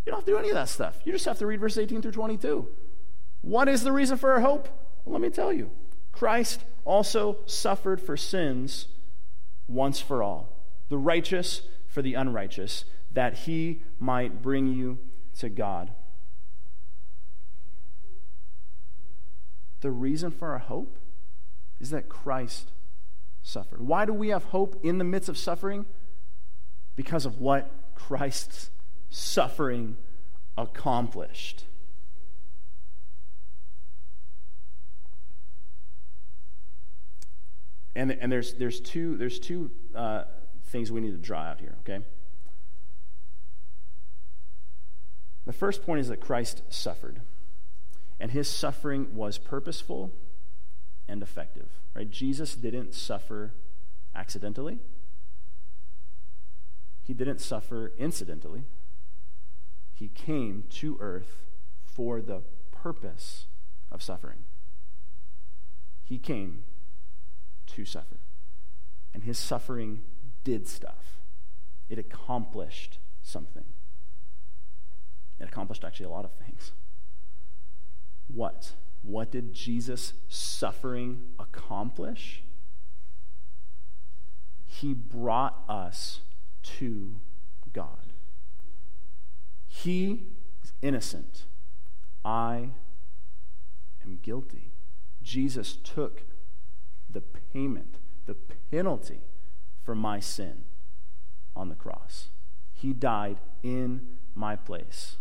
You 0.08 0.12
don't 0.12 0.20
have 0.20 0.26
to 0.26 0.32
do 0.32 0.38
any 0.38 0.48
of 0.48 0.56
that 0.56 0.70
stuff. 0.70 1.02
You 1.04 1.12
just 1.12 1.26
have 1.26 1.38
to 1.40 1.46
read 1.46 1.60
verse 1.60 1.78
18 1.78 2.02
through 2.02 2.14
22. 2.14 2.66
What 3.42 3.68
is 3.68 3.84
the 3.84 3.92
reason 3.92 4.16
for 4.16 4.32
our 4.32 4.40
hope? 4.40 4.70
Well, 5.04 5.12
let 5.12 5.22
me 5.22 5.30
tell 5.30 5.52
you. 5.52 5.70
Christ 6.14 6.64
also 6.86 7.40
suffered 7.46 8.00
for 8.00 8.16
sins 8.16 8.88
once 9.68 10.00
for 10.00 10.24
all, 10.24 10.64
the 10.88 10.98
righteous 10.98 11.64
for 11.88 12.02
the 12.02 12.14
unrighteous, 12.14 12.86
that 13.12 13.40
he 13.40 13.82
might 14.00 14.42
bring 14.42 14.68
you 14.68 14.98
to 15.40 15.50
God. 15.50 15.92
The 19.82 19.92
reason 19.92 20.32
for 20.32 20.54
our 20.54 20.60
hope 20.60 20.98
is 21.82 21.90
that 21.90 22.08
Christ 22.08 22.72
suffered. 23.44 23.82
Why 23.82 24.06
do 24.06 24.14
we 24.14 24.30
have 24.30 24.46
hope 24.46 24.80
in 24.86 25.00
the 25.00 25.04
midst 25.04 25.28
of 25.28 25.38
suffering? 25.38 25.86
Because 26.96 27.26
of 27.26 27.42
what 27.42 27.70
Christ's 27.94 28.70
suffering 29.10 29.98
accomplished. 30.58 31.66
And, 37.96 38.12
and 38.12 38.32
there's, 38.32 38.54
there's 38.54 38.80
two, 38.80 39.18
there's 39.18 39.40
two 39.40 39.72
uh, 39.96 40.26
things 40.68 40.92
we 40.92 41.02
need 41.02 41.12
to 41.12 41.18
draw 41.18 41.42
out 41.42 41.60
here, 41.60 41.76
okay? 41.80 42.04
The 45.48 45.54
first 45.54 45.84
point 45.84 46.02
is 46.02 46.10
that 46.10 46.20
Christ 46.20 46.62
suffered, 46.70 47.22
and 48.20 48.32
his 48.32 48.48
suffering 48.48 49.16
was 49.16 49.38
purposeful 49.38 50.12
and 51.08 51.24
effective. 51.24 51.70
Right? 51.96 52.10
Jesus 52.10 52.54
didn't 52.54 52.94
suffer 52.94 53.54
accidentally. 54.14 54.80
He 57.02 57.14
didn't 57.14 57.40
suffer 57.40 57.94
incidentally. 57.98 58.66
He 59.98 60.10
came 60.10 60.66
to 60.70 60.96
earth 61.00 61.48
for 61.84 62.22
the 62.22 62.44
purpose 62.72 63.48
of 63.92 64.04
suffering. 64.04 64.44
He 66.04 66.20
came 66.20 66.66
to 67.66 67.84
suffer. 67.84 68.18
And 69.12 69.24
his 69.24 69.40
suffering 69.40 70.04
did 70.44 70.68
stuff. 70.68 71.18
It 71.90 71.98
accomplished 71.98 73.00
something. 73.24 73.64
It 75.40 75.46
accomplished 75.46 75.84
actually 75.84 76.06
a 76.06 76.10
lot 76.10 76.26
of 76.26 76.32
things. 76.46 76.74
What? 78.28 78.74
What 79.02 79.32
did 79.32 79.52
Jesus' 79.52 80.14
suffering 80.30 81.24
accomplish? 81.40 82.44
He 84.68 84.94
brought 84.94 85.64
us 85.68 86.20
to 86.78 87.16
God. 87.74 88.14
He 89.68 90.28
is 90.64 90.74
innocent. 90.82 91.46
I 92.24 92.72
am 94.04 94.20
guilty. 94.22 94.72
Jesus 95.22 95.76
took 95.76 96.24
the 97.10 97.22
payment, 97.22 97.98
the 98.26 98.36
penalty 98.72 99.22
for 99.84 99.96
my 99.96 100.20
sin 100.20 100.64
on 101.56 101.70
the 101.70 101.76
cross. 101.76 102.30
He 102.74 102.94
died 102.94 103.38
in 103.64 104.08
my 104.36 104.56
place. 104.56 105.18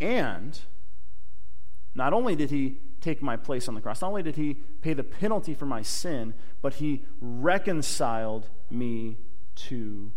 And 0.00 0.58
not 1.94 2.12
only 2.12 2.36
did 2.36 2.50
he 2.50 2.78
take 3.00 3.22
my 3.22 3.36
place 3.36 3.68
on 3.68 3.74
the 3.74 3.80
cross, 3.80 4.02
not 4.02 4.08
only 4.08 4.22
did 4.22 4.36
he 4.36 4.54
pay 4.82 4.92
the 4.92 5.04
penalty 5.04 5.54
for 5.54 5.64
my 5.64 5.82
sin, 5.82 6.34
but 6.60 6.74
he 6.74 7.04
reconciled 7.20 8.50
me 8.70 9.16
to 9.54 10.12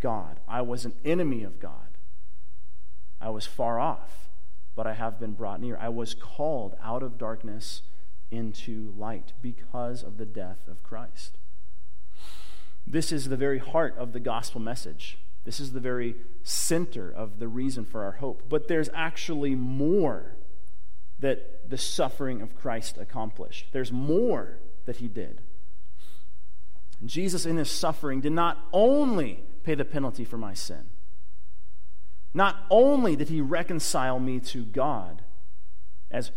God. 0.00 0.40
I 0.46 0.62
was 0.62 0.84
an 0.84 0.94
enemy 1.04 1.44
of 1.44 1.60
God. 1.60 1.98
I 3.20 3.30
was 3.30 3.46
far 3.46 3.80
off, 3.80 4.30
but 4.76 4.86
I 4.86 4.94
have 4.94 5.18
been 5.18 5.32
brought 5.32 5.60
near. 5.60 5.76
I 5.80 5.88
was 5.88 6.14
called 6.14 6.76
out 6.82 7.02
of 7.02 7.18
darkness 7.18 7.82
into 8.30 8.94
light 8.96 9.32
because 9.42 10.02
of 10.02 10.18
the 10.18 10.26
death 10.26 10.68
of 10.68 10.82
Christ. 10.82 11.38
This 12.86 13.12
is 13.12 13.28
the 13.28 13.36
very 13.36 13.58
heart 13.58 13.96
of 13.98 14.12
the 14.12 14.20
gospel 14.20 14.60
message. 14.60 15.18
This 15.44 15.60
is 15.60 15.72
the 15.72 15.80
very 15.80 16.16
center 16.42 17.10
of 17.10 17.38
the 17.38 17.48
reason 17.48 17.84
for 17.84 18.04
our 18.04 18.12
hope. 18.12 18.44
But 18.48 18.68
there's 18.68 18.90
actually 18.94 19.54
more 19.54 20.36
that 21.18 21.68
the 21.68 21.78
suffering 21.78 22.40
of 22.40 22.54
Christ 22.54 22.96
accomplished. 22.98 23.66
There's 23.72 23.92
more 23.92 24.58
that 24.86 24.96
he 24.96 25.08
did. 25.08 25.40
Jesus, 27.04 27.46
in 27.46 27.56
his 27.56 27.70
suffering, 27.70 28.20
did 28.20 28.32
not 28.32 28.58
only 28.72 29.42
pay 29.68 29.74
the 29.74 29.84
penalty 29.84 30.24
for 30.24 30.38
my 30.38 30.54
sin, 30.54 30.88
not 32.32 32.64
only 32.70 33.14
did 33.14 33.28
he 33.28 33.42
reconcile 33.42 34.18
me 34.18 34.40
to 34.40 34.64
God, 34.64 35.20
as 36.10 36.30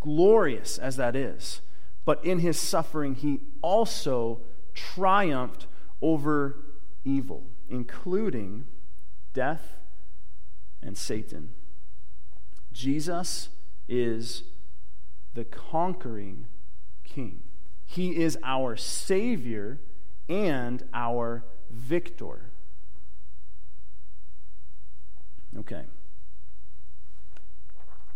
glorious 0.00 0.76
as 0.76 0.96
that 0.96 1.16
is, 1.16 1.62
but 2.04 2.22
in 2.22 2.40
his 2.40 2.58
suffering, 2.58 3.14
he 3.14 3.40
also 3.62 4.42
triumphed 4.74 5.66
over 6.02 6.56
evil, 7.04 7.44
including 7.70 8.66
death 9.32 9.78
and 10.82 10.98
Satan. 10.98 11.54
Jesus 12.70 13.48
is 13.88 14.42
the 15.32 15.44
conquering 15.46 16.48
king. 17.02 17.44
He 17.86 18.14
is 18.14 18.36
our 18.44 18.76
Savior 18.76 19.80
and 20.28 20.82
our 20.92 21.46
victor. 21.70 22.50
Okay. 25.58 25.84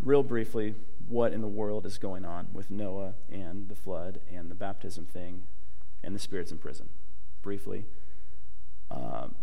Real 0.02 0.22
briefly, 0.22 0.74
what 1.08 1.32
in 1.32 1.40
the 1.40 1.48
world 1.48 1.86
is 1.86 1.98
going 1.98 2.24
on 2.24 2.48
with 2.52 2.70
Noah 2.70 3.14
and 3.30 3.68
the 3.68 3.74
flood 3.74 4.20
and 4.32 4.50
the 4.50 4.54
baptism 4.54 5.04
thing 5.04 5.44
and 6.02 6.14
the 6.14 6.18
spirits 6.18 6.50
in 6.50 6.58
prison? 6.58 6.88
Briefly, 7.42 7.84
um, 8.90 9.34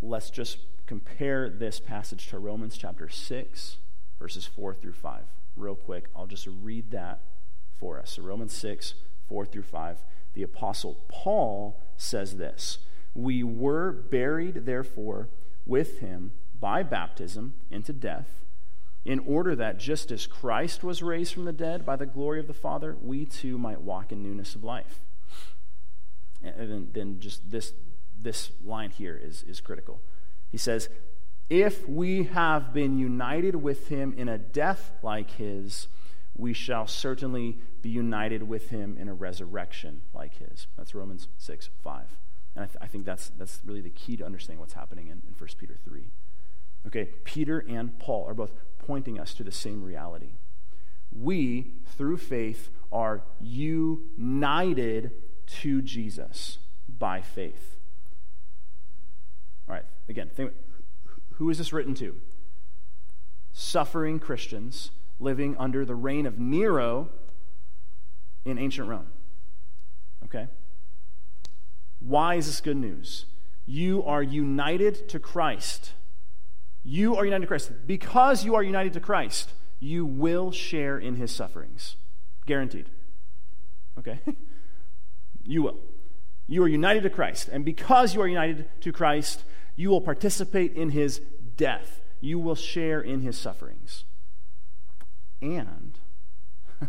let's 0.00 0.30
just 0.30 0.58
compare 0.86 1.48
this 1.48 1.80
passage 1.80 2.28
to 2.28 2.38
Romans 2.38 2.76
chapter 2.76 3.08
6, 3.08 3.76
verses 4.18 4.46
4 4.46 4.74
through 4.74 4.92
5. 4.92 5.22
Real 5.56 5.74
quick, 5.74 6.06
I'll 6.14 6.26
just 6.26 6.48
read 6.62 6.90
that 6.90 7.20
for 7.78 7.98
us. 7.98 8.12
So, 8.12 8.22
Romans 8.22 8.54
6, 8.54 8.94
4 9.28 9.46
through 9.46 9.62
5. 9.62 9.98
The 10.34 10.42
Apostle 10.42 10.98
Paul 11.08 11.80
says 11.96 12.36
this 12.36 12.78
We 13.14 13.42
were 13.42 13.92
buried, 13.92 14.64
therefore, 14.66 15.28
with 15.66 15.98
him 15.98 16.32
by 16.62 16.84
baptism 16.84 17.54
into 17.70 17.92
death, 17.92 18.44
in 19.04 19.18
order 19.18 19.56
that 19.56 19.78
just 19.78 20.12
as 20.12 20.28
Christ 20.28 20.84
was 20.84 21.02
raised 21.02 21.34
from 21.34 21.44
the 21.44 21.52
dead 21.52 21.84
by 21.84 21.96
the 21.96 22.06
glory 22.06 22.38
of 22.38 22.46
the 22.46 22.54
Father, 22.54 22.96
we 23.02 23.26
too 23.26 23.58
might 23.58 23.80
walk 23.80 24.12
in 24.12 24.22
newness 24.22 24.54
of 24.54 24.62
life. 24.62 25.00
And 26.40 26.70
then, 26.70 26.88
then 26.92 27.20
just 27.20 27.50
this, 27.50 27.72
this 28.20 28.52
line 28.64 28.90
here 28.90 29.20
is, 29.20 29.42
is 29.42 29.60
critical. 29.60 30.00
He 30.50 30.56
says, 30.56 30.88
If 31.50 31.88
we 31.88 32.24
have 32.24 32.72
been 32.72 32.96
united 32.96 33.56
with 33.56 33.88
him 33.88 34.14
in 34.16 34.28
a 34.28 34.38
death 34.38 34.92
like 35.02 35.32
his, 35.32 35.88
we 36.36 36.52
shall 36.52 36.86
certainly 36.86 37.58
be 37.82 37.90
united 37.90 38.44
with 38.44 38.70
him 38.70 38.96
in 38.98 39.08
a 39.08 39.14
resurrection 39.14 40.02
like 40.14 40.34
his. 40.34 40.68
That's 40.76 40.94
Romans 40.94 41.26
6 41.38 41.70
5. 41.82 42.02
And 42.54 42.64
I, 42.64 42.66
th- 42.66 42.78
I 42.80 42.86
think 42.86 43.04
that's, 43.04 43.30
that's 43.30 43.60
really 43.64 43.80
the 43.80 43.90
key 43.90 44.16
to 44.18 44.24
understanding 44.24 44.60
what's 44.60 44.74
happening 44.74 45.06
in, 45.06 45.22
in 45.26 45.34
1 45.36 45.48
Peter 45.58 45.76
3. 45.84 46.04
Okay, 46.86 47.10
Peter 47.24 47.64
and 47.68 47.98
Paul 47.98 48.26
are 48.28 48.34
both 48.34 48.52
pointing 48.78 49.18
us 49.18 49.34
to 49.34 49.44
the 49.44 49.52
same 49.52 49.82
reality. 49.82 50.32
We, 51.10 51.74
through 51.86 52.16
faith, 52.16 52.70
are 52.90 53.22
united 53.40 55.12
to 55.46 55.82
Jesus 55.82 56.58
by 56.88 57.20
faith. 57.20 57.78
All 59.68 59.74
right, 59.74 59.84
again, 60.08 60.30
think, 60.34 60.52
who 61.32 61.50
is 61.50 61.58
this 61.58 61.72
written 61.72 61.94
to? 61.96 62.16
Suffering 63.52 64.18
Christians 64.18 64.90
living 65.20 65.56
under 65.58 65.84
the 65.84 65.94
reign 65.94 66.26
of 66.26 66.38
Nero 66.38 67.10
in 68.44 68.58
ancient 68.58 68.88
Rome. 68.88 69.06
Okay? 70.24 70.48
Why 72.00 72.34
is 72.34 72.46
this 72.46 72.60
good 72.60 72.76
news? 72.76 73.26
You 73.64 74.02
are 74.04 74.22
united 74.22 75.08
to 75.10 75.20
Christ 75.20 75.92
you 76.84 77.16
are 77.16 77.24
united 77.24 77.42
to 77.42 77.46
Christ. 77.46 77.72
Because 77.86 78.44
you 78.44 78.54
are 78.54 78.62
united 78.62 78.92
to 78.94 79.00
Christ, 79.00 79.52
you 79.80 80.04
will 80.04 80.50
share 80.50 80.98
in 80.98 81.16
his 81.16 81.30
sufferings. 81.30 81.96
Guaranteed. 82.46 82.90
Okay? 83.98 84.20
you 85.44 85.62
will. 85.62 85.78
You 86.46 86.62
are 86.62 86.68
united 86.68 87.02
to 87.04 87.10
Christ. 87.10 87.48
And 87.48 87.64
because 87.64 88.14
you 88.14 88.20
are 88.20 88.28
united 88.28 88.68
to 88.82 88.92
Christ, 88.92 89.44
you 89.76 89.90
will 89.90 90.00
participate 90.00 90.74
in 90.74 90.90
his 90.90 91.20
death. 91.56 92.00
You 92.20 92.38
will 92.38 92.54
share 92.54 93.00
in 93.00 93.22
his 93.22 93.38
sufferings. 93.38 94.04
And 95.40 95.98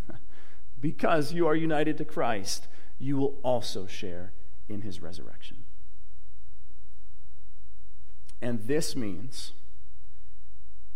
because 0.80 1.34
you 1.34 1.48
are 1.48 1.56
united 1.56 1.98
to 2.00 2.06
Christ, 2.06 2.68
you 3.00 3.18
will 3.18 3.39
also 3.44 3.88
share 3.88 4.32
in 4.68 4.82
his 4.82 5.02
resurrection. 5.02 5.64
And 8.41 8.68
this 8.68 8.96
means 8.96 9.54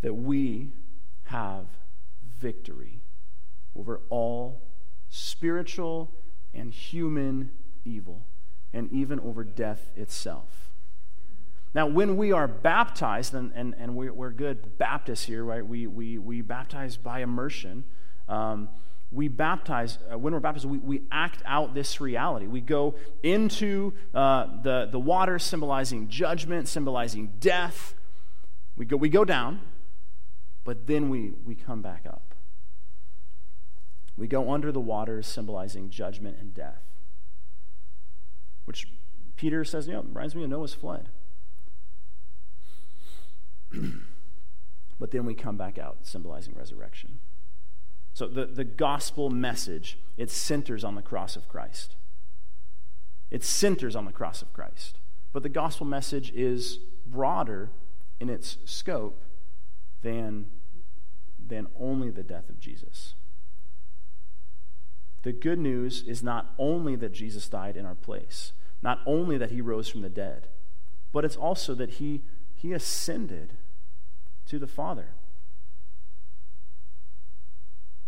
that 0.01 0.13
we 0.13 0.71
have 1.25 1.65
victory 2.39 3.01
over 3.75 4.01
all 4.09 4.61
spiritual 5.09 6.11
and 6.53 6.73
human 6.73 7.51
evil, 7.85 8.25
and 8.73 8.91
even 8.91 9.19
over 9.19 9.43
death 9.43 9.91
itself. 9.95 10.71
Now, 11.73 11.85
when 11.85 12.17
we 12.17 12.31
are 12.31 12.47
baptized, 12.47 13.33
and, 13.33 13.51
and, 13.53 13.75
and 13.77 13.95
we're, 13.95 14.13
we're 14.13 14.31
good 14.31 14.77
Baptists 14.77 15.23
here, 15.23 15.43
right? 15.43 15.65
We, 15.65 15.85
we, 15.87 16.17
we 16.17 16.41
baptize 16.41 16.97
by 16.97 17.21
immersion. 17.21 17.83
Um, 18.27 18.69
we 19.11 19.27
baptize, 19.27 19.99
uh, 20.11 20.17
when 20.17 20.33
we're 20.33 20.39
baptized, 20.39 20.65
we, 20.65 20.79
we 20.79 21.03
act 21.11 21.41
out 21.45 21.73
this 21.73 22.01
reality. 22.01 22.47
We 22.47 22.61
go 22.61 22.95
into 23.23 23.93
uh, 24.13 24.61
the, 24.63 24.89
the 24.91 24.99
water, 24.99 25.39
symbolizing 25.39 26.07
judgment, 26.09 26.67
symbolizing 26.67 27.33
death. 27.39 27.93
We 28.75 28.85
go, 28.85 28.97
we 28.97 29.09
go 29.09 29.23
down, 29.23 29.61
but 30.67 30.85
then 30.85 31.09
we, 31.09 31.31
we 31.45 31.55
come 31.55 31.81
back 31.81 32.01
up. 32.05 32.35
We 34.17 34.27
go 34.27 34.51
under 34.51 34.69
the 34.69 34.81
waters, 34.81 35.25
symbolizing 35.25 35.89
judgment 35.89 36.39
and 36.41 36.53
death, 36.53 36.81
which 38.65 38.91
Peter 39.37 39.63
says, 39.63 39.87
you 39.87 39.93
know, 39.93 40.01
reminds 40.01 40.35
me 40.35 40.43
of 40.43 40.49
Noah's 40.49 40.73
flood. 40.73 41.07
but 44.99 45.11
then 45.11 45.23
we 45.23 45.33
come 45.33 45.55
back 45.55 45.77
out, 45.77 45.99
symbolizing 46.01 46.53
resurrection. 46.53 47.19
So 48.13 48.27
the, 48.27 48.45
the 48.45 48.65
gospel 48.65 49.29
message, 49.29 49.97
it 50.17 50.29
centers 50.29 50.83
on 50.83 50.95
the 50.95 51.01
cross 51.01 51.37
of 51.37 51.47
Christ. 51.47 51.95
It 53.31 53.41
centers 53.45 53.95
on 53.95 54.03
the 54.03 54.11
cross 54.11 54.41
of 54.41 54.51
Christ. 54.51 54.99
But 55.31 55.43
the 55.43 55.49
gospel 55.49 55.87
message 55.87 56.33
is 56.35 56.79
broader 57.05 57.69
in 58.19 58.29
its 58.29 58.57
scope 58.65 59.23
than 60.01 60.47
than 61.47 61.67
only 61.79 62.09
the 62.09 62.23
death 62.23 62.49
of 62.49 62.59
Jesus. 62.59 63.13
The 65.23 65.31
good 65.33 65.59
news 65.59 66.03
is 66.03 66.23
not 66.23 66.53
only 66.57 66.95
that 66.95 67.11
Jesus 67.11 67.49
died 67.49 67.75
in 67.75 67.85
our 67.85 67.95
place, 67.95 68.53
not 68.81 68.99
only 69.05 69.37
that 69.37 69.51
he 69.51 69.61
rose 69.61 69.89
from 69.89 70.01
the 70.01 70.09
dead, 70.09 70.47
but 71.11 71.25
it's 71.25 71.35
also 71.35 71.73
that 71.75 71.91
he, 71.91 72.21
he 72.53 72.73
ascended 72.73 73.53
to 74.45 74.59
the 74.59 74.67
Father. 74.67 75.09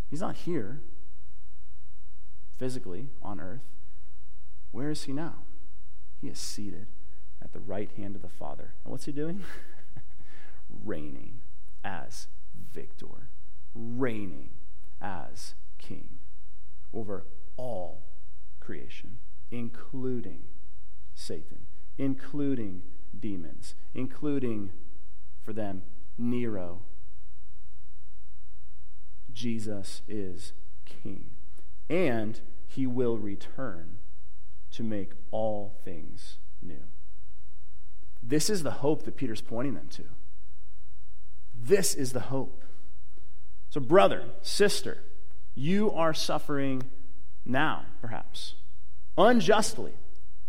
He's 0.10 0.22
not 0.22 0.38
here 0.38 0.82
physically 2.58 3.10
on 3.22 3.40
earth. 3.40 3.62
Where 4.72 4.90
is 4.90 5.04
he 5.04 5.14
now? 5.14 5.44
He 6.22 6.28
is 6.28 6.40
seated 6.40 6.88
at 7.42 7.54
the 7.54 7.60
right 7.60 7.92
hand 7.98 8.16
of 8.16 8.22
the 8.22 8.30
Father. 8.30 8.74
And 8.84 8.92
what's 8.92 9.06
he 9.06 9.12
doing? 9.12 9.44
Reigning 10.86 11.42
as 11.84 12.28
victor 12.74 13.30
reigning 13.74 14.50
as 15.02 15.56
king 15.78 16.20
over 16.94 17.26
all 17.58 18.04
creation, 18.60 19.18
including 19.52 20.42
Satan, 21.14 21.66
including 21.98 22.82
demons, 23.18 23.76
including, 23.94 24.72
for 25.44 25.54
them, 25.54 25.84
Nero. 26.18 26.82
Jesus 29.32 30.02
is 30.08 30.54
king. 30.86 31.32
And 31.90 32.40
he 32.68 32.86
will 32.86 33.18
return 33.18 33.98
to 34.72 34.84
make 34.84 35.14
all 35.32 35.80
things 35.84 36.38
new. 36.62 36.84
This 38.22 38.50
is 38.50 38.64
the 38.64 38.72
hope 38.72 39.04
that 39.04 39.18
Peter's 39.18 39.42
pointing 39.42 39.74
them 39.74 39.88
to. 39.92 40.04
This 41.62 41.94
is 41.94 42.14
the 42.14 42.20
hope. 42.20 42.64
So, 43.70 43.80
brother, 43.80 44.24
sister, 44.42 44.98
you 45.56 45.92
are 45.92 46.14
suffering 46.14 46.84
now, 47.46 47.86
perhaps, 48.02 48.56
unjustly, 49.18 49.94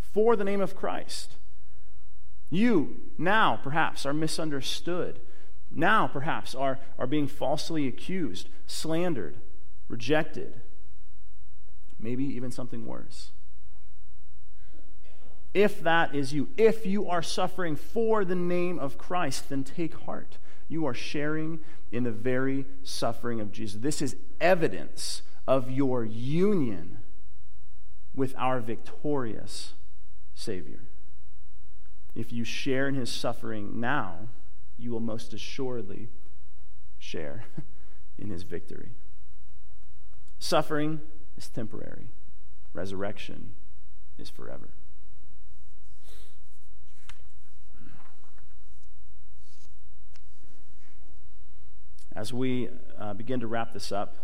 for 0.01 0.37
the 0.37 0.45
name 0.45 0.61
of 0.61 0.75
Christ. 0.75 1.35
You 2.49 3.01
now, 3.19 3.59
perhaps, 3.63 4.07
are 4.07 4.13
misunderstood. 4.13 5.21
Now, 5.71 6.07
perhaps, 6.09 6.55
are, 6.55 6.79
are 6.99 7.07
being 7.07 7.29
falsely 7.29 7.87
accused, 7.87 8.49
slandered, 8.67 9.37
rejected, 9.89 10.55
maybe 11.99 12.25
even 12.25 12.51
something 12.51 12.87
worse. 12.87 13.31
If 15.53 15.83
that 15.83 16.15
is 16.15 16.33
you, 16.33 16.49
if 16.57 16.87
you 16.87 17.09
are 17.09 17.23
suffering 17.23 17.77
for 17.77 18.25
the 18.25 18.37
name 18.37 18.79
of 18.79 18.99
Christ, 18.99 19.49
then 19.49 19.65
take 19.65 19.95
heart. 19.95 20.39
You 20.71 20.87
are 20.87 20.95
sharing 20.95 21.59
in 21.91 22.05
the 22.05 22.13
very 22.13 22.65
suffering 22.85 23.41
of 23.41 23.51
Jesus. 23.51 23.81
This 23.83 24.01
is 24.01 24.15
evidence 24.41 25.23
of 25.47 25.69
your 25.69 26.05
union 26.05 26.99
with 28.15 28.35
our 28.39 28.61
victorious 28.61 29.75
Savior. 30.33 30.85
If 32.15 32.33
you 32.33 32.45
share 32.45 32.87
in 32.87 32.95
his 32.95 33.11
suffering 33.11 33.81
now, 33.81 34.29
you 34.79 34.93
will 34.93 35.01
most 35.01 35.35
assuredly 35.35 36.09
share 36.99 37.45
in 38.17 38.31
his 38.31 38.45
victory. 38.45 38.93
Suffering 40.39 41.01
is 41.37 41.49
temporary, 41.49 42.11
resurrection 42.73 43.55
is 44.19 44.31
forever. 44.31 44.71
As 52.15 52.33
we 52.33 52.69
uh, 52.99 53.15
begin 53.15 53.41
to 53.41 53.47
wrap 53.47 53.73
this 53.73 53.93
up, 53.93 54.17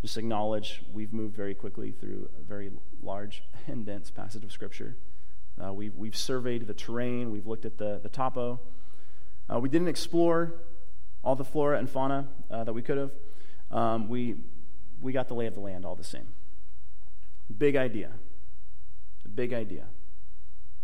just 0.00 0.16
acknowledge 0.16 0.82
we've 0.92 1.12
moved 1.12 1.34
very 1.34 1.54
quickly 1.54 1.90
through 1.90 2.30
a 2.38 2.42
very 2.42 2.70
large 3.02 3.42
and 3.66 3.84
dense 3.84 4.10
passage 4.10 4.44
of 4.44 4.52
Scripture. 4.52 4.96
Uh, 5.62 5.72
we've, 5.72 5.94
we've 5.96 6.16
surveyed 6.16 6.66
the 6.66 6.74
terrain, 6.74 7.32
we've 7.32 7.46
looked 7.46 7.64
at 7.64 7.78
the, 7.78 7.98
the 8.02 8.08
topo. 8.08 8.60
Uh, 9.52 9.58
we 9.58 9.68
didn't 9.68 9.88
explore 9.88 10.54
all 11.24 11.34
the 11.34 11.44
flora 11.44 11.78
and 11.78 11.90
fauna 11.90 12.28
uh, 12.50 12.62
that 12.62 12.72
we 12.72 12.82
could 12.82 12.98
have. 12.98 13.10
Um, 13.72 14.08
we, 14.08 14.36
we 15.00 15.12
got 15.12 15.26
the 15.26 15.34
lay 15.34 15.46
of 15.46 15.54
the 15.54 15.60
land 15.60 15.84
all 15.84 15.96
the 15.96 16.04
same. 16.04 16.28
Big 17.58 17.74
idea. 17.74 18.12
Big 19.34 19.52
idea. 19.52 19.86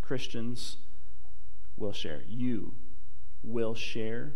Christians 0.00 0.78
will 1.76 1.92
share. 1.92 2.22
You 2.28 2.74
will 3.44 3.74
share 3.74 4.34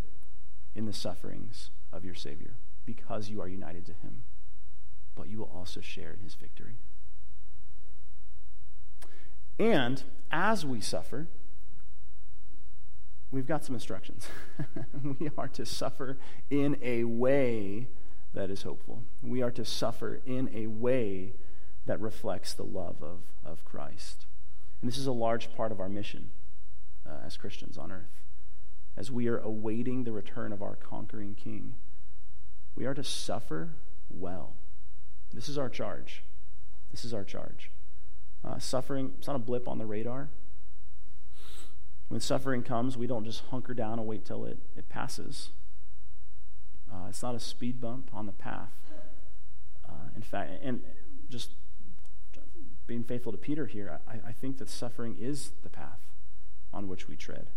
in 0.77 0.85
the 0.85 0.93
sufferings 0.93 1.71
of 1.93 2.05
your 2.05 2.15
Savior 2.15 2.53
because 2.85 3.31
you 3.31 3.41
are 3.41 3.49
united 3.49 3.87
to 3.87 3.93
Him, 3.93 4.23
but 5.17 5.29
you 5.29 5.39
will 5.39 5.51
also 5.53 5.81
share 5.81 6.13
in 6.13 6.21
His 6.21 6.35
victory. 6.35 6.77
And 9.59 10.03
as 10.31 10.67
we 10.67 10.81
suffer, 10.83 11.29
we've 13.31 13.47
got 13.47 13.65
some 13.65 13.75
instructions. 13.75 14.29
we 15.19 15.31
are 15.39 15.49
to 15.49 15.65
suffer 15.65 16.19
in 16.51 16.77
a 16.83 17.05
way 17.05 17.89
that 18.35 18.51
is 18.51 18.63
hopeful. 18.63 19.03
We 19.23 19.41
are 19.41 19.51
to 19.53 19.65
suffer 19.65 20.21
in 20.27 20.51
a 20.55 20.67
way 20.67 21.33
that 21.87 22.01
reflects 22.01 22.53
the 22.53 22.65
love 22.65 23.03
of, 23.03 23.21
of 23.43 23.65
Christ. 23.65 24.27
And 24.83 24.91
this 24.91 24.99
is 24.99 25.07
a 25.07 25.13
large 25.13 25.55
part 25.57 25.73
of 25.73 25.81
our 25.81 25.89
mission 25.89 26.31
uh, 27.07 27.25
as 27.25 27.39
Christians 27.39 27.79
on 27.79 27.91
earth 27.91 28.26
as 28.97 29.11
we 29.11 29.29
are 29.29 29.39
awaiting 29.39 30.05
the 30.05 30.13
return 30.13 30.53
of 30.53 30.63
our 30.63 30.77
conquering 30.77 31.35
king. 31.35 31.75
We 32.75 32.87
are 32.87 32.95
to 32.95 33.05
suffer 33.05 33.71
well. 34.09 34.55
This 35.33 35.49
is 35.49 35.59
our 35.59 35.69
charge. 35.69 36.23
This 36.91 37.05
is 37.05 37.13
our 37.13 37.25
charge. 37.25 37.71
Uh, 38.45 38.59
suffering, 38.59 39.13
it's 39.19 39.27
not 39.27 39.37
a 39.37 39.41
blip 39.41 39.69
on 39.69 39.79
the 39.79 39.87
radar. 39.87 40.29
When 42.09 42.21
suffering 42.21 42.63
comes, 42.63 42.97
we 42.97 43.07
don't 43.07 43.25
just 43.25 43.43
hunker 43.51 43.75
down 43.75 43.99
and 43.99 44.07
wait 44.07 44.25
till 44.25 44.45
it, 44.45 44.59
it 44.77 44.89
passes. 44.89 45.51
Uh, 46.91 47.07
it's 47.09 47.23
not 47.23 47.35
a 47.35 47.41
speed 47.41 47.81
bump 47.81 48.11
on 48.15 48.27
the 48.27 48.33
path. 48.33 48.71
Uh, 49.87 50.09
in 50.15 50.23
fact, 50.23 50.53
and 50.63 50.83
just 51.29 51.51
being 52.87 53.03
faithful 53.03 53.33
to 53.33 53.39
Peter 53.39 53.67
here, 53.67 53.99
I, 54.07 54.29
I 54.29 54.33
think 54.33 54.59
that 54.59 54.71
suffering 54.71 55.17
is 55.19 55.51
the 55.63 55.69
path 55.69 55.99
on 56.73 56.89
which 56.89 57.09
we 57.09 57.17
tread 57.17 57.49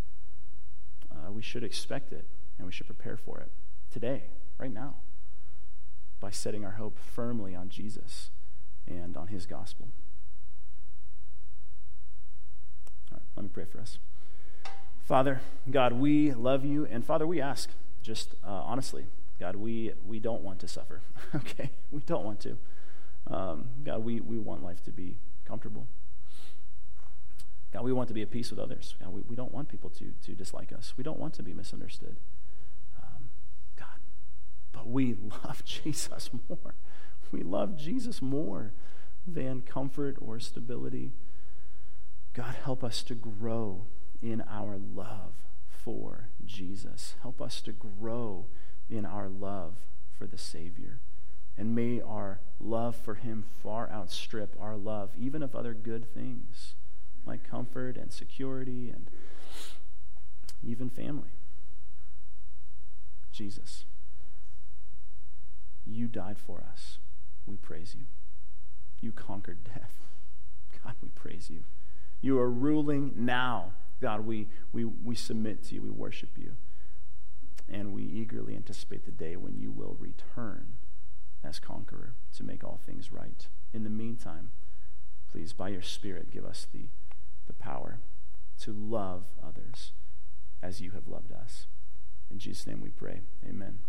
uh, 1.19 1.31
we 1.31 1.41
should 1.41 1.63
expect 1.63 2.13
it 2.13 2.25
and 2.57 2.65
we 2.65 2.71
should 2.71 2.85
prepare 2.85 3.17
for 3.17 3.39
it 3.39 3.51
today, 3.91 4.23
right 4.57 4.73
now, 4.73 4.95
by 6.19 6.29
setting 6.29 6.65
our 6.65 6.71
hope 6.71 6.99
firmly 6.99 7.55
on 7.55 7.69
Jesus 7.69 8.29
and 8.87 9.15
on 9.15 9.27
his 9.27 9.45
gospel. 9.45 9.89
All 13.11 13.17
right, 13.17 13.23
let 13.35 13.43
me 13.43 13.49
pray 13.53 13.65
for 13.65 13.79
us. 13.79 13.99
Father, 15.01 15.41
God, 15.69 15.93
we 15.93 16.33
love 16.33 16.63
you, 16.63 16.85
and 16.85 17.03
Father, 17.03 17.25
we 17.25 17.41
ask, 17.41 17.69
just 18.03 18.35
uh, 18.45 18.49
honestly, 18.49 19.07
God, 19.39 19.55
we, 19.55 19.93
we 20.05 20.19
don't 20.19 20.41
want 20.41 20.59
to 20.59 20.67
suffer, 20.67 21.01
okay? 21.35 21.71
We 21.91 22.01
don't 22.01 22.25
want 22.25 22.41
to. 22.41 22.57
Um, 23.27 23.69
God, 23.83 24.03
we, 24.03 24.19
we 24.19 24.37
want 24.37 24.63
life 24.63 24.83
to 24.83 24.91
be 24.91 25.17
comfortable. 25.45 25.87
God, 27.71 27.83
we 27.83 27.93
want 27.93 28.07
to 28.07 28.13
be 28.13 28.21
at 28.23 28.31
peace 28.31 28.49
with 28.49 28.59
others. 28.59 28.95
God, 28.99 29.13
we, 29.13 29.21
we 29.27 29.35
don't 29.35 29.53
want 29.53 29.69
people 29.69 29.89
to, 29.91 30.11
to 30.25 30.33
dislike 30.33 30.73
us. 30.73 30.93
We 30.97 31.03
don't 31.03 31.19
want 31.19 31.35
to 31.35 31.43
be 31.43 31.53
misunderstood. 31.53 32.17
Um, 32.97 33.29
God, 33.77 33.99
but 34.71 34.87
we 34.87 35.15
love 35.45 35.63
Jesus 35.65 36.29
more. 36.49 36.73
We 37.31 37.43
love 37.43 37.77
Jesus 37.77 38.21
more 38.23 38.73
than 39.27 39.61
comfort 39.61 40.17
or 40.19 40.39
stability. 40.39 41.11
God, 42.33 42.55
help 42.63 42.83
us 42.83 43.03
to 43.03 43.13
grow 43.13 43.85
in 44.19 44.41
our 44.49 44.77
love 44.77 45.33
for 45.67 46.29
Jesus. 46.43 47.15
Help 47.21 47.39
us 47.39 47.61
to 47.61 47.71
grow 47.71 48.47
in 48.89 49.05
our 49.05 49.29
love 49.29 49.75
for 50.17 50.25
the 50.25 50.39
Savior. 50.39 50.99
And 51.55 51.75
may 51.75 52.01
our 52.01 52.39
love 52.59 52.95
for 52.95 53.15
Him 53.15 53.43
far 53.61 53.91
outstrip 53.91 54.55
our 54.59 54.75
love, 54.75 55.11
even 55.19 55.43
of 55.43 55.55
other 55.55 55.75
good 55.75 56.11
things 56.11 56.73
like 57.29 57.47
comfort 57.47 57.95
and 57.95 58.11
security 58.11 58.89
and 58.89 59.09
even 60.63 60.89
family. 60.89 61.29
Jesus, 63.31 63.85
you 65.85 66.07
died 66.07 66.37
for 66.37 66.63
us. 66.71 66.97
We 67.45 67.55
praise 67.55 67.95
you. 67.97 68.05
You 68.99 69.11
conquered 69.11 69.63
death. 69.63 69.93
God, 70.83 70.95
we 71.01 71.09
praise 71.09 71.49
you. 71.49 71.63
You 72.19 72.39
are 72.39 72.49
ruling 72.49 73.13
now. 73.15 73.73
God, 74.01 74.25
we, 74.25 74.47
we, 74.73 74.83
we 74.83 75.15
submit 75.15 75.63
to 75.65 75.75
you. 75.75 75.81
We 75.83 75.89
worship 75.89 76.31
you. 76.35 76.53
And 77.71 77.93
we 77.93 78.03
eagerly 78.03 78.55
anticipate 78.55 79.05
the 79.05 79.11
day 79.11 79.35
when 79.35 79.59
you 79.59 79.71
will 79.71 79.95
return 79.99 80.73
as 81.43 81.59
conqueror 81.59 82.15
to 82.35 82.43
make 82.43 82.63
all 82.63 82.79
things 82.83 83.11
right. 83.11 83.47
In 83.71 83.83
the 83.83 83.89
meantime, 83.89 84.49
please, 85.31 85.53
by 85.53 85.69
your 85.69 85.83
Spirit, 85.83 86.31
give 86.31 86.43
us 86.43 86.65
the 86.73 86.87
the 87.49 87.53
power 87.53 87.99
to 88.61 88.71
love 88.71 89.25
others 89.43 89.91
as 90.61 90.79
you 90.79 90.91
have 90.91 91.07
loved 91.07 91.33
us. 91.33 91.65
In 92.29 92.37
Jesus' 92.37 92.67
name 92.67 92.79
we 92.79 92.89
pray. 92.89 93.21
Amen. 93.47 93.79